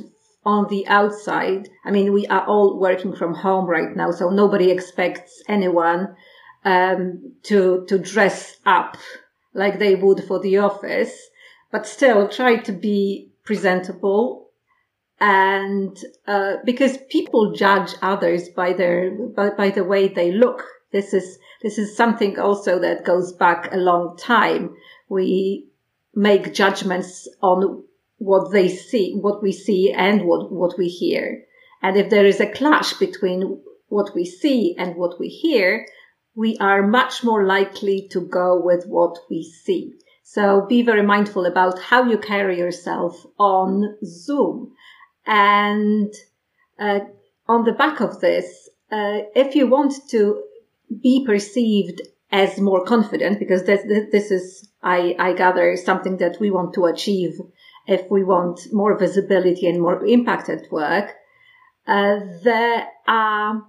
on 0.49 0.67
the 0.69 0.87
outside. 0.87 1.69
I 1.85 1.91
mean, 1.91 2.11
we 2.11 2.25
are 2.27 2.45
all 2.45 2.79
working 2.79 3.15
from 3.15 3.35
home 3.35 3.65
right 3.65 3.95
now, 3.95 4.09
so 4.11 4.29
nobody 4.29 4.71
expects 4.71 5.43
anyone 5.47 6.15
um, 6.65 7.33
to 7.43 7.85
to 7.87 7.99
dress 7.99 8.57
up 8.65 8.97
like 9.53 9.77
they 9.77 9.95
would 9.95 10.23
for 10.23 10.39
the 10.39 10.57
office. 10.57 11.13
But 11.71 11.85
still 11.85 12.27
try 12.27 12.57
to 12.57 12.71
be 12.71 13.31
presentable 13.43 14.49
and 15.19 15.95
uh, 16.25 16.55
because 16.65 16.97
people 17.09 17.53
judge 17.53 17.93
others 18.01 18.49
by 18.49 18.73
their 18.73 19.11
by, 19.11 19.51
by 19.51 19.69
the 19.69 19.83
way 19.83 20.07
they 20.07 20.31
look. 20.31 20.63
This 20.91 21.13
is 21.13 21.37
this 21.61 21.77
is 21.77 21.95
something 21.95 22.39
also 22.39 22.79
that 22.79 23.05
goes 23.05 23.33
back 23.33 23.71
a 23.71 23.77
long 23.77 24.17
time. 24.17 24.75
We 25.09 25.67
make 26.15 26.55
judgments 26.55 27.27
on 27.41 27.83
what 28.19 28.51
they 28.51 28.69
see 28.69 29.13
what 29.15 29.41
we 29.41 29.51
see 29.51 29.91
and 29.91 30.23
what 30.23 30.51
what 30.51 30.77
we 30.77 30.87
hear 30.87 31.43
and 31.81 31.97
if 31.97 32.09
there 32.09 32.25
is 32.25 32.39
a 32.39 32.51
clash 32.51 32.93
between 32.93 33.61
what 33.87 34.13
we 34.13 34.23
see 34.23 34.75
and 34.77 34.95
what 34.95 35.19
we 35.19 35.27
hear 35.27 35.85
we 36.35 36.55
are 36.59 36.85
much 36.85 37.23
more 37.23 37.45
likely 37.45 38.07
to 38.11 38.21
go 38.21 38.61
with 38.61 38.85
what 38.85 39.17
we 39.29 39.43
see 39.43 39.93
so 40.31 40.63
be 40.67 40.83
very 40.83 41.01
mindful 41.01 41.47
about 41.47 41.79
how 41.79 42.03
you 42.03 42.19
carry 42.19 42.59
yourself 42.59 43.25
on 43.39 43.97
Zoom. 44.05 44.75
And 45.25 46.13
uh, 46.77 46.99
on 47.47 47.63
the 47.63 47.71
back 47.71 47.99
of 47.99 48.19
this, 48.19 48.69
uh, 48.91 49.25
if 49.35 49.55
you 49.55 49.65
want 49.65 49.95
to 50.11 50.43
be 51.01 51.25
perceived 51.25 52.03
as 52.31 52.59
more 52.59 52.85
confident, 52.85 53.39
because 53.39 53.63
this, 53.63 53.81
this 54.11 54.29
is, 54.29 54.69
I, 54.83 55.15
I 55.17 55.33
gather, 55.33 55.75
something 55.75 56.17
that 56.17 56.39
we 56.39 56.51
want 56.51 56.75
to 56.75 56.85
achieve 56.85 57.39
if 57.89 58.09
we 58.09 58.23
want 58.23 58.61
more 58.71 58.97
visibility 58.97 59.67
and 59.67 59.81
more 59.81 60.05
impact 60.05 60.49
at 60.49 60.71
work, 60.71 61.15
uh, 61.87 62.19
there 62.43 62.87
are 63.07 63.63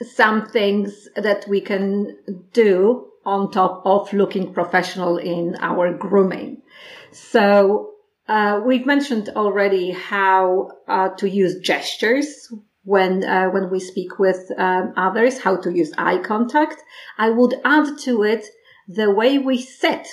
some 0.00 0.46
things 0.48 1.08
that 1.16 1.44
we 1.48 1.60
can 1.60 2.16
do 2.52 3.08
on 3.24 3.50
top 3.50 3.82
of 3.84 4.12
looking 4.12 4.54
professional 4.54 5.18
in 5.18 5.56
our 5.60 5.92
grooming. 5.92 6.62
So 7.10 7.92
uh, 8.28 8.60
we've 8.64 8.86
mentioned 8.86 9.30
already 9.30 9.90
how 9.90 10.70
uh, 10.86 11.08
to 11.16 11.28
use 11.28 11.58
gestures 11.60 12.52
when 12.84 13.24
uh, 13.24 13.48
when 13.50 13.70
we 13.70 13.80
speak 13.80 14.18
with 14.18 14.50
um, 14.56 14.94
others, 14.96 15.40
how 15.40 15.56
to 15.56 15.72
use 15.72 15.92
eye 15.98 16.18
contact. 16.18 16.82
I 17.18 17.30
would 17.30 17.54
add 17.64 17.98
to 18.04 18.22
it 18.22 18.46
the 18.86 19.10
way 19.10 19.38
we 19.38 19.60
sit. 19.60 20.06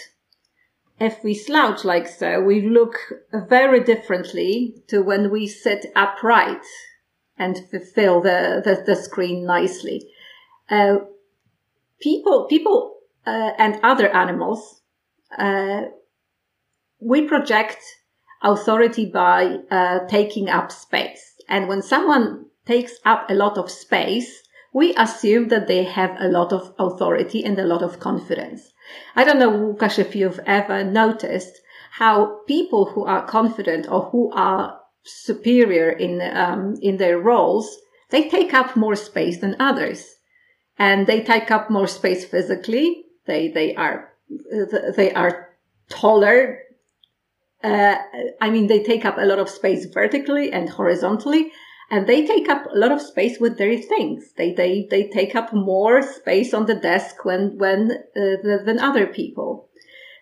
If 1.00 1.24
we 1.24 1.34
slouch 1.34 1.84
like 1.84 2.08
so, 2.08 2.42
we 2.42 2.62
look 2.62 2.98
very 3.34 3.84
differently 3.84 4.82
to 4.88 5.02
when 5.02 5.30
we 5.30 5.48
sit 5.48 5.88
upright 5.96 6.66
and 7.38 7.58
fill 7.94 8.22
the, 8.22 8.62
the, 8.64 8.84
the 8.86 8.96
screen 8.96 9.46
nicely. 9.46 10.10
Uh, 10.70 10.98
people 12.00 12.48
people 12.50 12.96
uh, 13.26 13.52
and 13.58 13.80
other 13.84 14.08
animals, 14.16 14.82
uh, 15.38 15.82
we 17.00 17.28
project 17.28 17.80
authority 18.42 19.06
by 19.06 19.58
uh, 19.70 20.00
taking 20.08 20.50
up 20.50 20.72
space. 20.72 21.34
And 21.50 21.68
when 21.68 21.82
someone 21.82 22.46
takes 22.66 22.94
up 23.06 23.30
a 23.30 23.34
lot 23.34 23.58
of 23.58 23.70
space, 23.70 24.44
we 24.76 24.94
assume 24.96 25.48
that 25.48 25.68
they 25.70 25.86
have 25.86 26.18
a 26.20 26.28
lot 26.28 26.52
of 26.52 26.74
authority 26.78 27.46
and 27.46 27.58
a 27.58 27.66
lot 27.66 27.82
of 27.82 28.02
confidence. 28.02 28.74
I 29.16 29.24
don't 29.24 29.40
know, 29.40 29.50
Łukasz, 29.50 29.98
if 29.98 30.18
you've 30.18 30.42
ever 30.46 30.84
noticed 30.84 31.62
how 31.92 32.42
people 32.46 32.88
who 32.88 33.06
are 33.06 33.26
confident 33.26 33.90
or 33.90 34.02
who 34.12 34.34
are 34.34 34.78
superior 35.04 35.90
in 35.90 36.22
um, 36.22 36.76
in 36.82 36.98
their 36.98 37.18
roles, 37.18 37.78
they 38.10 38.28
take 38.28 38.54
up 38.54 38.76
more 38.76 38.98
space 38.98 39.40
than 39.40 39.56
others, 39.62 40.16
and 40.78 41.08
they 41.08 41.22
take 41.24 41.50
up 41.52 41.70
more 41.70 41.88
space 41.88 42.26
physically, 42.26 43.06
they 43.28 43.48
they 43.48 43.74
are 43.76 44.12
they 44.98 45.14
are 45.14 45.56
taller. 45.88 46.60
Uh, 47.64 47.96
I 48.42 48.50
mean, 48.50 48.68
they 48.68 48.84
take 48.84 49.06
up 49.06 49.18
a 49.18 49.26
lot 49.26 49.40
of 49.40 49.50
space 49.50 49.86
vertically 49.86 50.52
and 50.52 50.70
horizontally, 50.70 51.54
and 51.90 52.08
they 52.08 52.26
take 52.26 52.50
up 52.50 52.66
a 52.66 52.78
lot 52.78 52.92
of 52.92 53.02
space 53.02 53.40
with 53.40 53.58
their 53.58 53.78
things. 53.78 54.32
They 54.38 54.54
they 54.54 54.88
they 54.90 55.08
take 55.10 55.36
up 55.36 55.54
more 55.54 56.02
space 56.02 56.54
on 56.54 56.66
the 56.66 56.76
desk 56.76 57.26
when 57.26 57.58
when 57.58 57.92
uh, 58.16 58.64
than 58.66 58.80
other 58.80 59.08
people. 59.08 59.70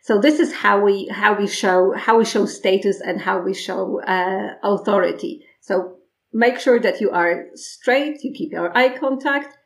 So 0.02 0.20
this 0.20 0.40
is 0.40 0.54
how 0.54 0.82
we 0.82 1.08
how 1.08 1.38
we 1.38 1.48
show 1.48 1.94
how 1.94 2.18
we 2.18 2.26
show 2.26 2.46
status 2.46 3.00
and 3.00 3.22
how 3.22 3.42
we 3.42 3.54
show 3.54 4.02
uh, 4.02 4.56
authority. 4.62 5.46
So 5.62 5.98
make 6.34 6.60
sure 6.60 6.80
that 6.80 7.00
you 7.00 7.12
are 7.12 7.46
straight, 7.56 8.24
you 8.24 8.34
keep 8.34 8.52
your 8.52 8.76
eye 8.78 8.98
contact, 8.98 9.58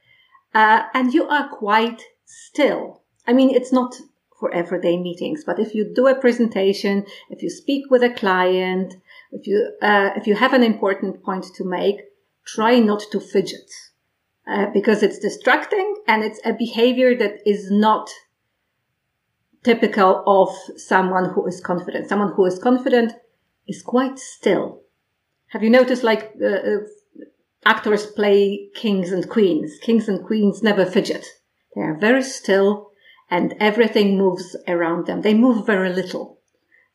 uh, 0.53 0.83
and 0.93 1.13
you 1.13 1.27
are 1.27 1.49
quite 1.49 2.03
still. 2.25 3.01
I 3.25 3.33
mean, 3.33 3.49
it's 3.49 3.73
not 3.73 3.95
for 4.39 4.53
everyday 4.53 4.97
meetings, 4.97 5.43
but 5.43 5.59
if 5.59 5.73
you 5.73 5.91
do 5.95 6.07
a 6.07 6.19
presentation, 6.19 7.05
if 7.29 7.41
you 7.41 7.49
speak 7.49 7.89
with 7.89 8.03
a 8.03 8.13
client, 8.13 8.93
if 9.31 9.47
you 9.47 9.71
uh, 9.81 10.11
if 10.15 10.27
you 10.27 10.35
have 10.35 10.53
an 10.53 10.63
important 10.63 11.23
point 11.23 11.45
to 11.55 11.63
make, 11.65 11.97
try 12.45 12.79
not 12.79 13.01
to 13.11 13.19
fidget. 13.19 13.69
uh, 14.47 14.67
because 14.73 15.03
it's 15.03 15.19
distracting 15.19 15.95
and 16.07 16.23
it's 16.23 16.39
a 16.45 16.53
behavior 16.53 17.15
that 17.15 17.39
is 17.45 17.69
not 17.69 18.09
typical 19.63 20.23
of 20.25 20.79
someone 20.79 21.31
who 21.31 21.45
is 21.45 21.59
confident. 21.59 22.07
Someone 22.07 22.31
who 22.33 22.45
is 22.45 22.57
confident 22.57 23.13
is 23.67 23.81
quite 23.81 24.17
still. 24.17 24.81
Have 25.47 25.63
you 25.63 25.69
noticed 25.69 26.03
like 26.03 26.31
uh, 26.43 26.77
actors 27.65 28.05
play 28.05 28.69
kings 28.73 29.11
and 29.11 29.27
queens? 29.29 29.77
Kings 29.81 30.07
and 30.07 30.25
queens 30.25 30.63
never 30.63 30.85
fidget. 30.85 31.25
They 31.75 31.81
are 31.81 31.97
very 31.97 32.23
still 32.23 32.91
and 33.29 33.53
everything 33.59 34.17
moves 34.17 34.55
around 34.67 35.07
them. 35.07 35.21
They 35.21 35.33
move 35.33 35.65
very 35.65 35.91
little. 35.91 36.39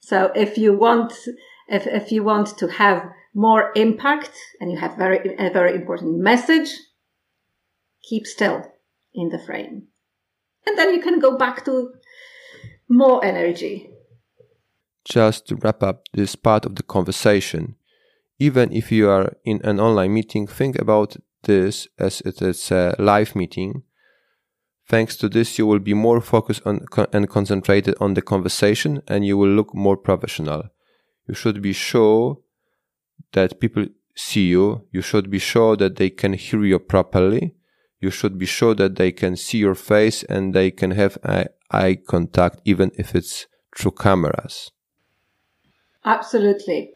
So 0.01 0.33
if 0.35 0.57
you 0.57 0.73
want, 0.75 1.13
if, 1.73 1.87
if 1.87 2.13
you 2.13 2.23
want 2.23 2.59
to 2.59 2.69
have 2.69 3.11
more 3.35 3.73
impact 3.75 4.33
and 4.61 4.71
you 4.71 4.79
have 4.79 4.97
very, 4.97 5.35
a 5.39 5.51
very 5.51 5.75
important 5.75 6.19
message, 6.19 6.69
keep 8.03 8.27
still 8.27 8.63
in 9.15 9.31
the 9.31 9.39
frame. 9.39 9.89
And 10.67 10.79
then 10.79 10.95
you 10.95 11.01
can 11.01 11.19
go 11.19 11.37
back 11.39 11.65
to 11.65 11.95
more 12.89 13.25
energy. 13.25 13.89
Just 15.05 15.49
to 15.49 15.57
wrap 15.57 15.83
up 15.83 16.03
this 16.13 16.37
part 16.37 16.67
of 16.67 16.77
the 16.77 16.83
conversation, 16.83 17.77
even 18.39 18.71
if 18.71 18.93
you 18.93 19.09
are 19.09 19.33
in 19.45 19.61
an 19.65 19.81
online 19.81 20.13
meeting, 20.13 20.47
think 20.47 20.79
about 20.79 21.17
this 21.45 21.89
as 21.99 22.21
it 22.21 22.43
is 22.43 22.71
a 22.71 22.95
live 22.99 23.35
meeting. 23.35 23.83
Thanks 24.87 25.17
to 25.17 25.29
this, 25.29 25.59
you 25.59 25.67
will 25.67 25.79
be 25.79 25.95
more 25.95 26.21
focused 26.21 26.63
on 26.67 26.85
and 27.13 27.29
concentrated 27.31 27.95
on 27.99 28.13
the 28.15 28.23
conversation 28.23 29.03
and 29.09 29.25
you 29.25 29.39
will 29.39 29.49
look 29.49 29.75
more 29.75 29.97
professional. 29.97 30.65
You 31.33 31.37
should 31.37 31.63
be 31.63 31.73
sure 31.73 32.41
that 33.33 33.59
people 33.59 33.87
see 34.15 34.49
you. 34.49 34.87
You 34.93 35.01
should 35.01 35.31
be 35.31 35.39
sure 35.39 35.79
that 35.79 35.97
they 35.97 36.11
can 36.11 36.35
hear 36.35 36.63
you 36.63 36.79
properly. 36.79 37.55
You 38.01 38.11
should 38.11 38.37
be 38.37 38.45
sure 38.45 38.75
that 38.75 38.97
they 38.97 39.13
can 39.13 39.37
see 39.37 39.57
your 39.57 39.75
face 39.75 40.25
and 40.25 40.53
they 40.53 40.71
can 40.71 40.91
have 40.91 41.17
eye 41.71 41.97
contact, 42.07 42.61
even 42.67 42.91
if 42.99 43.15
it's 43.15 43.47
through 43.75 43.93
cameras. 43.93 44.73
Absolutely. 46.05 46.93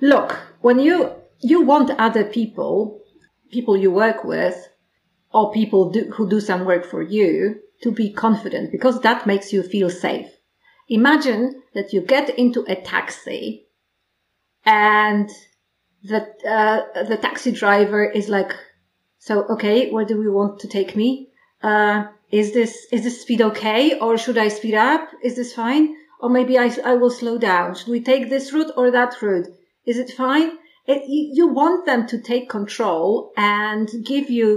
Look, 0.00 0.36
when 0.62 0.80
you, 0.80 1.12
you 1.38 1.60
want 1.60 1.92
other 1.92 2.24
people, 2.24 3.00
people 3.52 3.76
you 3.76 3.92
work 3.92 4.24
with, 4.24 4.56
or 5.32 5.52
people 5.52 5.90
do, 5.92 6.10
who 6.16 6.28
do 6.28 6.40
some 6.40 6.64
work 6.64 6.84
for 6.84 7.02
you 7.02 7.60
to 7.84 7.92
be 7.92 8.12
confident 8.12 8.72
because 8.72 9.00
that 9.02 9.28
makes 9.28 9.52
you 9.52 9.62
feel 9.62 9.90
safe. 9.90 10.39
Imagine 10.90 11.62
that 11.72 11.92
you 11.92 12.00
get 12.00 12.38
into 12.38 12.64
a 12.68 12.74
taxi 12.74 13.68
and 14.66 15.30
the, 16.02 16.26
uh, 16.46 17.04
the 17.04 17.16
taxi 17.16 17.52
driver 17.52 18.04
is 18.04 18.28
like, 18.28 18.52
so, 19.18 19.44
okay, 19.44 19.90
where 19.90 20.04
do 20.04 20.18
we 20.18 20.28
want 20.28 20.58
to 20.60 20.68
take 20.68 20.96
me? 20.96 21.28
Uh, 21.62 22.08
is 22.30 22.52
this, 22.52 22.86
is 22.90 23.04
this 23.04 23.22
speed 23.22 23.40
okay? 23.40 23.98
Or 23.98 24.18
should 24.18 24.36
I 24.36 24.48
speed 24.48 24.74
up? 24.74 25.10
Is 25.22 25.36
this 25.36 25.54
fine? 25.54 25.94
Or 26.20 26.28
maybe 26.28 26.58
I, 26.58 26.74
I 26.84 26.94
will 26.94 27.10
slow 27.10 27.38
down. 27.38 27.74
Should 27.74 27.88
we 27.88 28.00
take 28.00 28.28
this 28.28 28.52
route 28.52 28.72
or 28.76 28.90
that 28.90 29.22
route? 29.22 29.48
Is 29.86 29.98
it 29.98 30.10
fine? 30.10 30.58
It, 30.92 31.04
you 31.06 31.46
want 31.46 31.86
them 31.86 32.08
to 32.08 32.20
take 32.20 32.50
control 32.50 33.32
and 33.36 33.88
give 34.04 34.28
you 34.28 34.48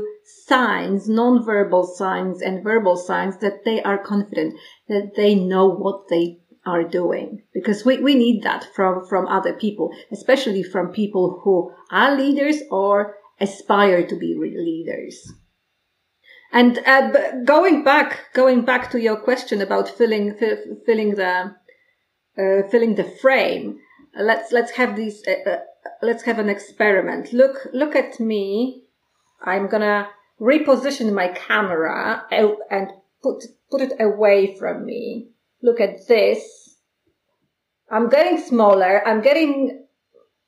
signs, 0.48 1.08
non-verbal 1.08 1.84
signs 1.84 2.42
and 2.42 2.64
verbal 2.64 2.96
signs 2.96 3.38
that 3.38 3.64
they 3.66 3.84
are 3.84 4.00
confident, 4.00 4.56
that 4.88 5.12
they 5.16 5.36
know 5.36 5.68
what 5.70 6.08
they 6.10 6.40
are 6.66 6.84
doing. 6.84 7.44
Because 7.54 7.86
we, 7.86 8.00
we 8.00 8.16
need 8.16 8.42
that 8.42 8.68
from, 8.74 9.06
from 9.06 9.28
other 9.28 9.54
people, 9.54 9.94
especially 10.12 10.64
from 10.64 10.88
people 10.92 11.42
who 11.44 11.72
are 11.92 12.18
leaders 12.18 12.64
or 12.72 13.16
aspire 13.40 14.04
to 14.08 14.16
be 14.16 14.36
leaders. 14.36 15.32
And 16.52 16.80
uh, 16.80 17.44
going 17.46 17.84
back, 17.84 18.34
going 18.34 18.66
back 18.66 18.90
to 18.92 19.00
your 19.00 19.18
question 19.18 19.62
about 19.62 19.88
filling, 19.88 20.36
filling 20.86 21.14
the, 21.14 21.56
uh, 22.40 22.68
filling 22.72 22.96
the 22.96 23.04
frame, 23.04 23.78
let's, 24.18 24.52
let's 24.52 24.72
have 24.72 24.96
these, 24.96 25.24
uh, 25.28 25.50
uh, 25.50 25.58
let's 26.02 26.24
have 26.24 26.40
an 26.40 26.50
experiment. 26.50 27.34
Look, 27.34 27.68
look 27.74 27.96
at 27.96 28.20
me. 28.20 28.84
I'm 29.44 29.68
gonna 29.68 30.10
reposition 30.40 31.14
my 31.14 31.30
camera 31.30 32.26
and 32.32 32.92
put, 33.22 33.44
put 33.72 33.82
it 33.82 33.94
away 34.00 34.56
from 34.58 34.86
me. 34.86 35.30
Look 35.62 35.80
at 35.80 36.08
this. 36.08 36.78
I'm 37.90 38.10
getting 38.10 38.38
smaller. 38.38 39.08
I'm 39.08 39.22
getting 39.22 39.86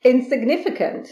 insignificant. 0.02 1.08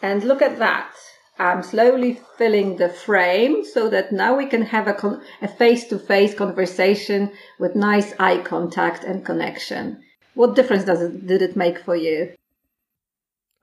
And 0.00 0.24
look 0.24 0.42
at 0.42 0.58
that. 0.58 0.92
I'm 1.38 1.62
slowly 1.62 2.20
filling 2.36 2.76
the 2.76 2.88
frame 2.88 3.64
so 3.64 3.88
that 3.88 4.12
now 4.12 4.36
we 4.36 4.46
can 4.46 4.62
have 4.62 4.86
a, 4.86 4.94
con- 4.94 5.22
a 5.40 5.48
face-to-face 5.48 6.34
conversation 6.34 7.32
with 7.58 7.74
nice 7.74 8.12
eye 8.18 8.38
contact 8.38 9.04
and 9.04 9.24
connection. 9.24 10.02
What 10.34 10.54
difference 10.54 10.84
does 10.84 11.02
it, 11.02 11.26
did 11.26 11.42
it 11.42 11.56
make 11.56 11.78
for 11.78 11.96
you? 11.96 12.34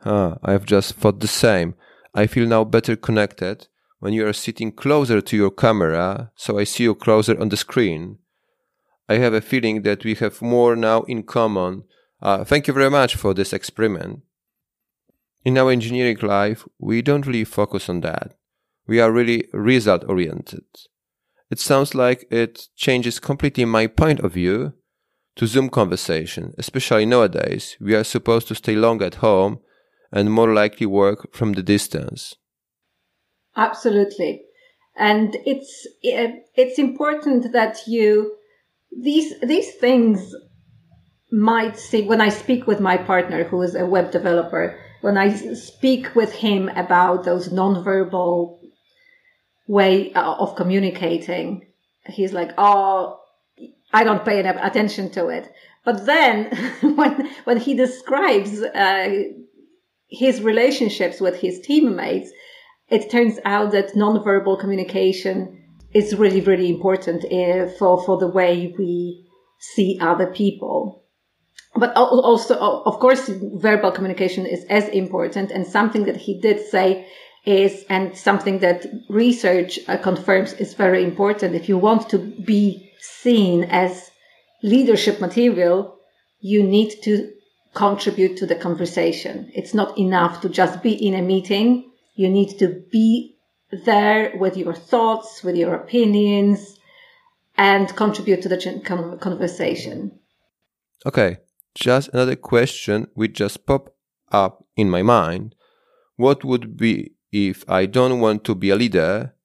Ah, 0.06 0.38
I've 0.44 0.66
just 0.66 0.96
thought 0.96 1.20
the 1.20 1.28
same. 1.28 1.76
I 2.14 2.28
feel 2.28 2.48
now 2.48 2.64
better 2.64 2.96
connected 2.96 3.68
when 4.00 4.14
you 4.14 4.26
are 4.28 4.34
sitting 4.34 4.72
closer 4.72 5.22
to 5.22 5.36
your 5.38 5.52
camera, 5.52 6.32
so 6.36 6.58
I 6.58 6.64
see 6.64 6.84
you 6.84 6.96
closer 6.96 7.40
on 7.40 7.50
the 7.50 7.58
screen. 7.58 8.20
I 9.10 9.16
have 9.16 9.34
a 9.34 9.42
feeling 9.42 9.82
that 9.82 10.06
we 10.06 10.16
have 10.16 10.42
more 10.42 10.76
now 10.76 11.02
in 11.04 11.24
common. 11.24 11.84
Uh, 12.22 12.44
thank 12.44 12.68
you 12.68 12.74
very 12.74 12.90
much 12.90 13.16
for 13.16 13.34
this 13.34 13.54
experiment. 13.54 14.22
In 15.44 15.58
our 15.58 15.72
engineering 15.72 16.18
life, 16.22 16.66
we 16.78 17.02
don't 17.02 17.26
really 17.26 17.44
focus 17.44 17.90
on 17.90 18.02
that. 18.02 18.36
We 18.88 19.00
are 19.00 19.12
really 19.12 19.48
result 19.54 20.04
oriented. 20.08 20.66
It 21.50 21.60
sounds 21.60 21.96
like 21.96 22.28
it 22.30 22.68
changes 22.76 23.20
completely 23.20 23.66
my 23.66 23.88
point 23.88 24.20
of 24.20 24.34
view 24.34 24.74
to 25.40 25.48
Zoom 25.48 25.70
conversation, 25.70 26.54
especially 26.58 27.06
nowadays. 27.06 27.78
We 27.80 27.96
are 27.96 28.04
supposed 28.04 28.50
to 28.50 28.56
stay 28.56 28.76
long 28.76 29.02
at 29.02 29.16
home 29.16 29.60
and 30.12 30.30
more 30.30 30.54
likely 30.54 30.86
work 30.86 31.34
from 31.34 31.54
the 31.54 31.64
distance. 31.64 32.36
Absolutely. 33.56 34.42
And 34.98 35.38
it's, 35.46 35.88
it's 36.04 36.78
important 36.78 37.54
that 37.54 37.88
you, 37.88 38.36
these, 38.92 39.40
these 39.40 39.74
things 39.76 40.36
might 41.32 41.80
see, 41.80 42.02
when 42.02 42.20
I 42.20 42.28
speak 42.28 42.68
with 42.68 42.82
my 42.82 42.98
partner 42.98 43.46
who 43.46 43.62
is 43.62 43.76
a 43.76 43.86
web 43.86 44.12
developer, 44.12 44.78
when 45.00 45.18
I 45.18 45.34
speak 45.54 46.16
with 46.16 46.34
him 46.34 46.68
about 46.76 47.24
those 47.24 47.48
nonverbal 47.48 48.60
way 49.68 50.12
uh, 50.12 50.34
of 50.34 50.58
communicating, 50.58 51.66
he's 52.08 52.34
like, 52.34 52.52
"Oh, 52.58 53.20
I 53.92 54.04
don't 54.04 54.26
pay 54.26 54.40
enough 54.40 54.58
attention 54.62 55.10
to 55.12 55.28
it." 55.28 55.52
But 55.86 56.06
then, 56.06 56.46
when 56.82 57.30
when 57.44 57.58
he 57.58 57.74
describes 57.74 58.62
uh, 58.62 59.24
his 60.08 60.42
relationships 60.42 61.22
with 61.22 61.36
his 61.36 61.60
teammates, 61.62 62.32
it 62.90 63.10
turns 63.12 63.40
out 63.46 63.72
that 63.72 63.96
nonverbal 63.96 64.60
communication 64.60 65.64
is 65.94 66.16
really, 66.16 66.42
really 66.42 66.70
important 66.70 67.26
uh, 67.26 67.68
for 67.78 68.04
for 68.04 68.18
the 68.18 68.28
way 68.28 68.74
we 68.78 69.26
see 69.60 69.98
other 70.02 70.28
people 70.28 71.00
but 71.76 71.96
also, 71.96 72.56
of 72.58 73.00
course, 73.00 73.30
verbal 73.30 73.92
communication 73.92 74.46
is 74.46 74.66
as 74.66 74.88
important. 74.90 75.52
And 75.52 75.66
something 75.66 76.06
that 76.06 76.18
he 76.18 76.40
did 76.40 76.66
say 76.66 77.08
is, 77.46 77.86
and 77.90 78.18
something 78.18 78.60
that 78.60 78.86
research 79.10 79.80
uh, 79.88 79.98
confirms 79.98 80.54
is 80.54 80.74
very 80.74 81.04
important. 81.04 81.56
If 81.56 81.70
you 81.70 81.78
want 81.78 82.10
to 82.10 82.18
be 82.18 82.89
seen 83.00 83.64
as 83.66 84.12
leadership 84.64 85.20
material, 85.20 85.98
you 86.40 86.64
need 86.64 87.02
to 87.04 87.32
contribute 87.74 88.38
to 88.38 88.46
the 88.46 88.56
conversation. 88.56 89.52
It's 89.54 89.74
not 89.74 89.98
enough 89.98 90.42
to 90.42 90.50
just 90.50 90.82
be 90.82 90.94
in 90.94 91.14
a 91.14 91.22
meeting. 91.22 91.92
You 92.16 92.30
need 92.30 92.58
to 92.60 92.84
be 92.92 93.38
there 93.72 94.34
with 94.38 94.58
your 94.58 94.74
thoughts, 94.74 95.44
with 95.44 95.56
your 95.56 95.76
opinions, 95.76 96.78
and 97.58 97.96
contribute 97.96 98.42
to 98.42 98.50
the 98.50 99.18
conversation. 99.22 100.20
Okay, 101.06 101.38
just 101.76 102.10
another 102.10 102.36
question 102.36 103.08
which 103.14 103.34
just 103.34 103.66
popped 103.66 103.92
up 104.32 104.66
in 104.76 104.90
my 104.90 105.02
mind. 105.02 105.56
What 106.16 106.44
would 106.44 106.76
be 106.76 107.14
if 107.32 107.64
I 107.70 107.86
don't 107.86 108.20
want 108.20 108.44
to 108.46 108.56
be 108.56 108.70
a 108.70 108.76
leader? 108.76 109.36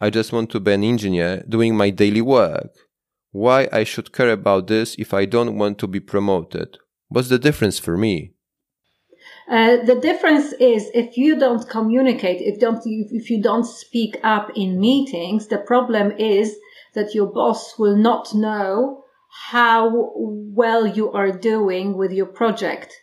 I 0.00 0.10
just 0.10 0.32
want 0.32 0.50
to 0.50 0.60
be 0.60 0.72
an 0.72 0.84
engineer 0.84 1.44
doing 1.48 1.76
my 1.76 1.90
daily 1.90 2.22
work. 2.22 2.72
Why 3.32 3.66
I 3.72 3.84
should 3.84 4.12
care 4.12 4.30
about 4.30 4.66
this 4.66 4.94
if 4.98 5.12
I 5.14 5.24
don't 5.24 5.56
want 5.56 5.78
to 5.78 5.86
be 5.86 6.00
promoted? 6.00 6.78
What's 7.08 7.30
the 7.30 7.38
difference 7.38 7.78
for 7.78 7.96
me? 7.96 8.34
Uh, 9.50 9.78
the 9.84 9.98
difference 10.00 10.52
is 10.54 10.90
if 10.94 11.16
you 11.16 11.38
don't 11.38 11.68
communicate, 11.68 12.40
if 12.40 12.60
don't 12.60 12.82
if 12.84 13.30
you 13.30 13.42
don't 13.42 13.64
speak 13.64 14.18
up 14.22 14.50
in 14.54 14.78
meetings, 14.78 15.48
the 15.48 15.58
problem 15.58 16.12
is 16.12 16.56
that 16.94 17.14
your 17.14 17.26
boss 17.26 17.78
will 17.78 17.96
not 17.96 18.34
know 18.34 19.04
how 19.50 20.12
well 20.14 20.86
you 20.86 21.10
are 21.12 21.32
doing 21.32 21.96
with 21.96 22.12
your 22.12 22.26
project. 22.26 22.94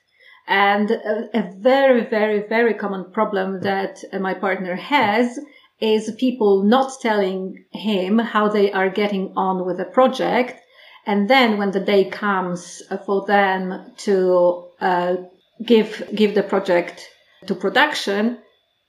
And 0.47 0.91
a, 0.91 1.29
a 1.33 1.51
very, 1.57 2.07
very, 2.07 2.47
very 2.47 2.73
common 2.75 3.11
problem 3.11 3.61
that 3.61 4.03
my 4.19 4.33
partner 4.33 4.75
has 4.75 5.39
is 5.81 6.11
people 6.17 6.63
not 6.63 6.91
telling 7.01 7.65
him 7.71 8.19
how 8.19 8.49
they 8.49 8.71
are 8.71 8.89
getting 8.89 9.33
on 9.35 9.65
with 9.65 9.77
the 9.77 9.85
project. 9.85 10.59
And 11.05 11.29
then 11.29 11.57
when 11.57 11.71
the 11.71 11.79
day 11.79 12.05
comes 12.05 12.81
for 13.05 13.25
them 13.25 13.93
to 13.99 14.67
uh, 14.81 15.15
give 15.65 16.03
give 16.13 16.35
the 16.35 16.43
project 16.43 17.09
to 17.47 17.55
production, 17.55 18.39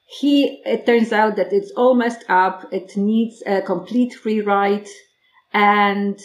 he 0.07 0.61
it 0.67 0.85
turns 0.85 1.13
out 1.13 1.37
that 1.37 1.53
it's 1.53 1.71
all 1.77 1.95
messed 1.95 2.25
up. 2.29 2.67
It 2.73 2.97
needs 2.97 3.43
a 3.47 3.63
complete 3.63 4.25
rewrite, 4.25 4.89
and 5.53 6.19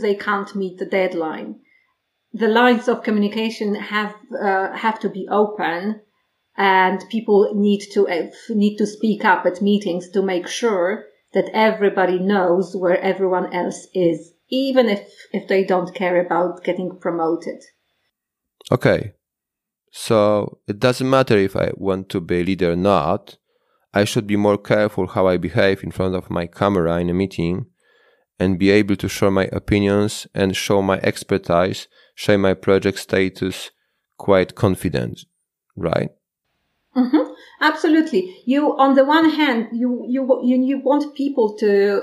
they 0.00 0.14
can't 0.14 0.54
meet 0.54 0.78
the 0.78 0.86
deadline. 0.86 1.56
The 2.32 2.48
lines 2.48 2.88
of 2.88 3.02
communication 3.02 3.74
have 3.74 4.14
uh, 4.40 4.72
have 4.76 5.00
to 5.00 5.10
be 5.10 5.26
open 5.28 6.00
and 6.56 7.04
people 7.10 7.52
need 7.54 7.82
to 7.92 8.08
uh, 8.08 8.30
need 8.50 8.76
to 8.76 8.86
speak 8.86 9.24
up 9.24 9.44
at 9.46 9.62
meetings 9.62 10.08
to 10.10 10.22
make 10.22 10.46
sure 10.46 11.04
that 11.32 11.50
everybody 11.52 12.18
knows 12.18 12.76
where 12.76 13.00
everyone 13.00 13.52
else 13.52 13.88
is 13.94 14.34
even 14.50 14.88
if 14.88 15.08
if 15.32 15.48
they 15.48 15.64
don't 15.64 15.94
care 15.94 16.24
about 16.24 16.64
getting 16.64 16.98
promoted. 16.98 17.62
Okay. 18.70 19.12
So 19.90 20.58
it 20.66 20.80
doesn't 20.80 21.08
matter 21.08 21.38
if 21.38 21.54
i 21.54 21.70
want 21.76 22.08
to 22.10 22.20
be 22.20 22.40
a 22.40 22.44
leader 22.44 22.72
or 22.72 22.76
not. 22.76 23.36
I 23.92 24.04
should 24.04 24.26
be 24.26 24.36
more 24.36 24.58
careful 24.58 25.06
how 25.06 25.26
i 25.28 25.36
behave 25.36 25.84
in 25.84 25.92
front 25.92 26.14
of 26.14 26.30
my 26.30 26.46
camera 26.46 27.00
in 27.00 27.10
a 27.10 27.14
meeting 27.14 27.66
and 28.38 28.58
be 28.58 28.70
able 28.70 28.96
to 28.96 29.08
share 29.08 29.30
my 29.30 29.48
opinions 29.52 30.26
and 30.34 30.56
show 30.56 30.82
my 30.82 30.98
expertise 30.98 31.86
share 32.14 32.38
my 32.38 32.54
project 32.54 32.98
status 32.98 33.70
quite 34.18 34.54
confident 34.54 35.20
right 35.76 36.10
Mm-hmm. 36.96 37.32
Absolutely. 37.60 38.42
You, 38.46 38.76
on 38.78 38.94
the 38.94 39.04
one 39.04 39.30
hand, 39.30 39.68
you, 39.72 40.06
you, 40.08 40.40
you, 40.44 40.78
want 40.78 41.16
people 41.16 41.56
to 41.58 42.02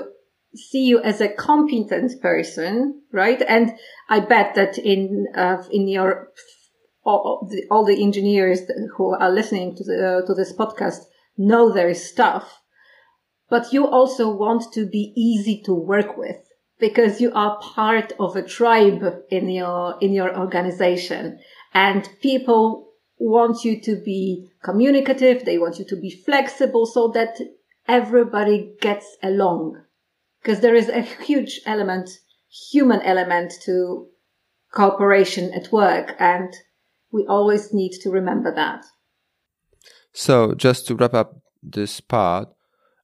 see 0.54 0.84
you 0.84 1.00
as 1.00 1.20
a 1.20 1.32
competent 1.32 2.20
person, 2.20 3.02
right? 3.10 3.40
And 3.48 3.72
I 4.10 4.20
bet 4.20 4.54
that 4.54 4.76
in, 4.76 5.28
uh, 5.34 5.62
in 5.70 5.88
your, 5.88 6.28
all 7.04 7.48
the, 7.50 7.64
all 7.70 7.84
the, 7.86 8.02
engineers 8.02 8.60
who 8.96 9.14
are 9.14 9.30
listening 9.30 9.74
to 9.76 9.84
the, 9.84 10.22
uh, 10.22 10.26
to 10.26 10.34
this 10.34 10.52
podcast 10.52 11.04
know 11.38 11.72
their 11.72 11.94
stuff, 11.94 12.60
but 13.48 13.72
you 13.72 13.86
also 13.86 14.30
want 14.30 14.72
to 14.74 14.84
be 14.86 15.14
easy 15.16 15.62
to 15.64 15.72
work 15.72 16.18
with 16.18 16.36
because 16.78 17.20
you 17.20 17.32
are 17.32 17.58
part 17.60 18.12
of 18.20 18.36
a 18.36 18.42
tribe 18.42 19.02
in 19.30 19.48
your, 19.48 19.96
in 20.02 20.12
your 20.12 20.38
organization 20.38 21.38
and 21.72 22.08
people 22.20 22.91
want 23.28 23.64
you 23.64 23.80
to 23.80 23.96
be 23.96 24.50
communicative. 24.62 25.44
They 25.44 25.58
want 25.58 25.78
you 25.78 25.84
to 25.86 25.96
be 25.96 26.10
flexible 26.10 26.86
so 26.86 27.08
that 27.14 27.38
everybody 27.86 28.74
gets 28.80 29.16
along. 29.22 29.82
Because 30.42 30.60
there 30.60 30.74
is 30.74 30.88
a 30.88 31.02
huge 31.02 31.60
element, 31.66 32.10
human 32.70 33.00
element 33.02 33.54
to 33.62 34.08
cooperation 34.72 35.52
at 35.52 35.70
work. 35.70 36.16
And 36.18 36.52
we 37.12 37.26
always 37.26 37.72
need 37.72 37.92
to 38.02 38.10
remember 38.10 38.52
that. 38.54 38.84
So 40.12 40.54
just 40.54 40.86
to 40.88 40.96
wrap 40.96 41.14
up 41.14 41.36
this 41.62 42.00
part, 42.00 42.48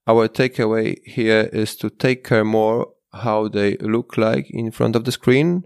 our 0.06 0.28
takeaway 0.28 0.98
here 1.04 1.48
is 1.52 1.76
to 1.76 1.90
take 1.90 2.24
care 2.24 2.44
more 2.44 2.92
how 3.12 3.48
they 3.48 3.76
look 3.76 4.16
like 4.16 4.46
in 4.50 4.70
front 4.70 4.96
of 4.96 5.04
the 5.04 5.12
screen 5.12 5.64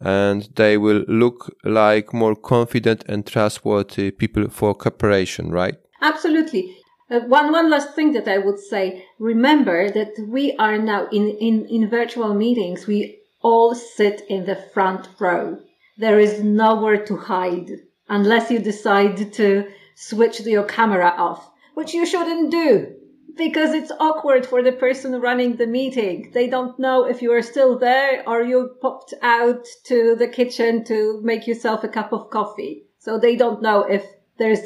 and 0.00 0.48
they 0.54 0.76
will 0.76 1.04
look 1.08 1.54
like 1.64 2.12
more 2.12 2.36
confident 2.36 3.04
and 3.08 3.26
trustworthy 3.26 4.10
people 4.10 4.48
for 4.48 4.74
cooperation, 4.74 5.50
right? 5.50 5.76
Absolutely. 6.00 6.76
Uh, 7.10 7.20
one 7.20 7.50
one 7.52 7.70
last 7.70 7.94
thing 7.94 8.12
that 8.12 8.28
I 8.28 8.38
would 8.38 8.58
say: 8.58 9.04
remember 9.18 9.90
that 9.90 10.12
we 10.28 10.54
are 10.56 10.78
now 10.78 11.08
in 11.10 11.30
in 11.30 11.66
in 11.66 11.88
virtual 11.88 12.34
meetings. 12.34 12.86
We 12.86 13.18
all 13.40 13.74
sit 13.74 14.22
in 14.28 14.44
the 14.46 14.56
front 14.56 15.08
row. 15.18 15.58
There 15.96 16.20
is 16.20 16.42
nowhere 16.42 17.04
to 17.06 17.16
hide 17.16 17.70
unless 18.08 18.50
you 18.50 18.58
decide 18.58 19.32
to 19.32 19.68
switch 19.94 20.40
your 20.40 20.64
camera 20.64 21.14
off, 21.16 21.50
which 21.74 21.94
you 21.94 22.06
shouldn't 22.06 22.50
do 22.50 22.97
because 23.38 23.72
it's 23.72 23.92
awkward 24.00 24.44
for 24.44 24.62
the 24.62 24.72
person 24.72 25.20
running 25.20 25.56
the 25.56 25.66
meeting. 25.66 26.30
They 26.34 26.48
don't 26.48 26.78
know 26.78 27.04
if 27.04 27.22
you 27.22 27.32
are 27.32 27.42
still 27.42 27.78
there 27.78 28.28
or 28.28 28.42
you 28.42 28.76
popped 28.82 29.14
out 29.22 29.64
to 29.84 30.16
the 30.18 30.26
kitchen 30.28 30.84
to 30.84 31.20
make 31.22 31.46
yourself 31.46 31.84
a 31.84 31.88
cup 31.88 32.12
of 32.12 32.30
coffee. 32.30 32.84
So 32.98 33.18
they 33.18 33.36
don't 33.36 33.62
know 33.62 33.82
if 33.82 34.04
there's 34.38 34.60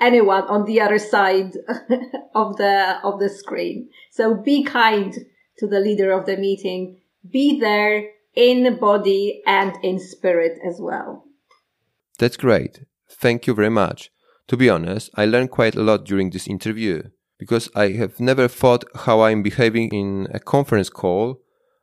anyone 0.00 0.44
on 0.44 0.64
the 0.64 0.80
other 0.80 0.98
side 0.98 1.56
of 2.34 2.56
the, 2.56 2.98
of 3.02 3.18
the 3.18 3.28
screen. 3.28 3.90
So 4.12 4.36
be 4.36 4.62
kind 4.62 5.12
to 5.58 5.66
the 5.66 5.80
leader 5.80 6.12
of 6.12 6.24
the 6.24 6.36
meeting. 6.36 7.00
Be 7.28 7.58
there 7.58 8.04
in 8.34 8.78
body 8.78 9.42
and 9.46 9.76
in 9.82 9.98
spirit 9.98 10.58
as 10.66 10.76
well. 10.80 11.24
That's 12.18 12.36
great. 12.36 12.84
Thank 13.10 13.46
you 13.46 13.54
very 13.54 13.70
much. 13.70 14.10
To 14.48 14.56
be 14.56 14.70
honest, 14.70 15.10
I 15.16 15.24
learned 15.24 15.50
quite 15.50 15.74
a 15.74 15.82
lot 15.82 16.04
during 16.04 16.30
this 16.30 16.46
interview 16.46 17.02
because 17.42 17.68
I 17.74 17.88
have 18.00 18.20
never 18.20 18.46
thought 18.46 18.84
how 19.04 19.22
I'm 19.22 19.42
behaving 19.42 19.88
in 19.92 20.28
a 20.30 20.38
conference 20.38 20.88
call. 20.88 21.40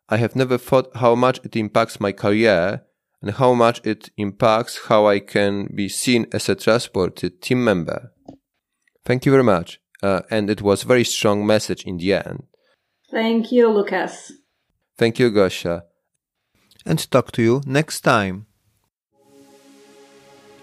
I 0.07 0.15
have 0.15 0.33
never 0.33 0.57
thought 0.57 0.87
how 0.95 1.15
much 1.15 1.41
it 1.43 1.53
impacts 1.57 1.99
my 1.99 2.13
career 2.13 2.83
and 3.21 3.31
how 3.31 3.53
much 3.53 3.81
it 3.83 4.09
impacts 4.15 4.87
how 4.87 5.07
I 5.07 5.19
can 5.19 5.67
be 5.75 5.89
seen 5.89 6.27
as 6.31 6.47
a 6.47 6.55
trustworthy 6.55 7.29
team 7.29 7.61
member. 7.65 8.13
Thank 9.03 9.25
you 9.25 9.33
very 9.33 9.43
much. 9.43 9.81
Uh, 10.01 10.21
and 10.31 10.49
it 10.49 10.61
was 10.61 10.83
a 10.83 10.87
very 10.87 11.03
strong 11.03 11.45
message 11.45 11.83
in 11.83 11.97
the 11.97 12.13
end. 12.13 12.43
Thank 13.11 13.51
you, 13.51 13.67
Lucas. 13.67 14.31
Thank 14.97 15.19
you, 15.19 15.29
Gosia. 15.29 15.83
And 16.85 16.99
talk 17.11 17.33
to 17.33 17.41
you 17.41 17.61
next 17.65 17.99
time. 17.99 18.45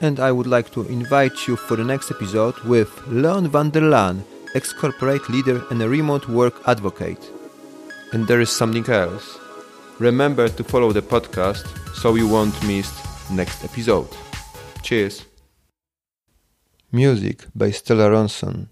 And 0.00 0.18
I 0.18 0.32
would 0.32 0.46
like 0.46 0.72
to 0.72 0.86
invite 0.88 1.46
you 1.46 1.56
for 1.56 1.76
the 1.76 1.84
next 1.84 2.10
episode 2.10 2.58
with 2.60 2.90
Leon 3.08 3.48
van 3.48 3.68
der 3.68 3.82
Laan 3.82 4.24
ex 4.56 4.72
corporate 4.72 5.28
leader 5.28 5.62
and 5.70 5.82
a 5.82 5.88
remote 5.88 6.26
work 6.28 6.54
advocate. 6.66 7.30
And 8.12 8.26
there 8.26 8.40
is 8.40 8.50
something 8.50 8.88
else. 8.88 9.38
Remember 9.98 10.48
to 10.48 10.64
follow 10.64 10.92
the 10.92 11.02
podcast 11.02 11.66
so 11.94 12.14
you 12.14 12.26
won't 12.26 12.56
miss 12.66 12.88
next 13.30 13.62
episode. 13.64 14.08
Cheers. 14.82 15.26
Music 16.90 17.44
by 17.54 17.70
Stella 17.70 18.08
Ronson. 18.08 18.68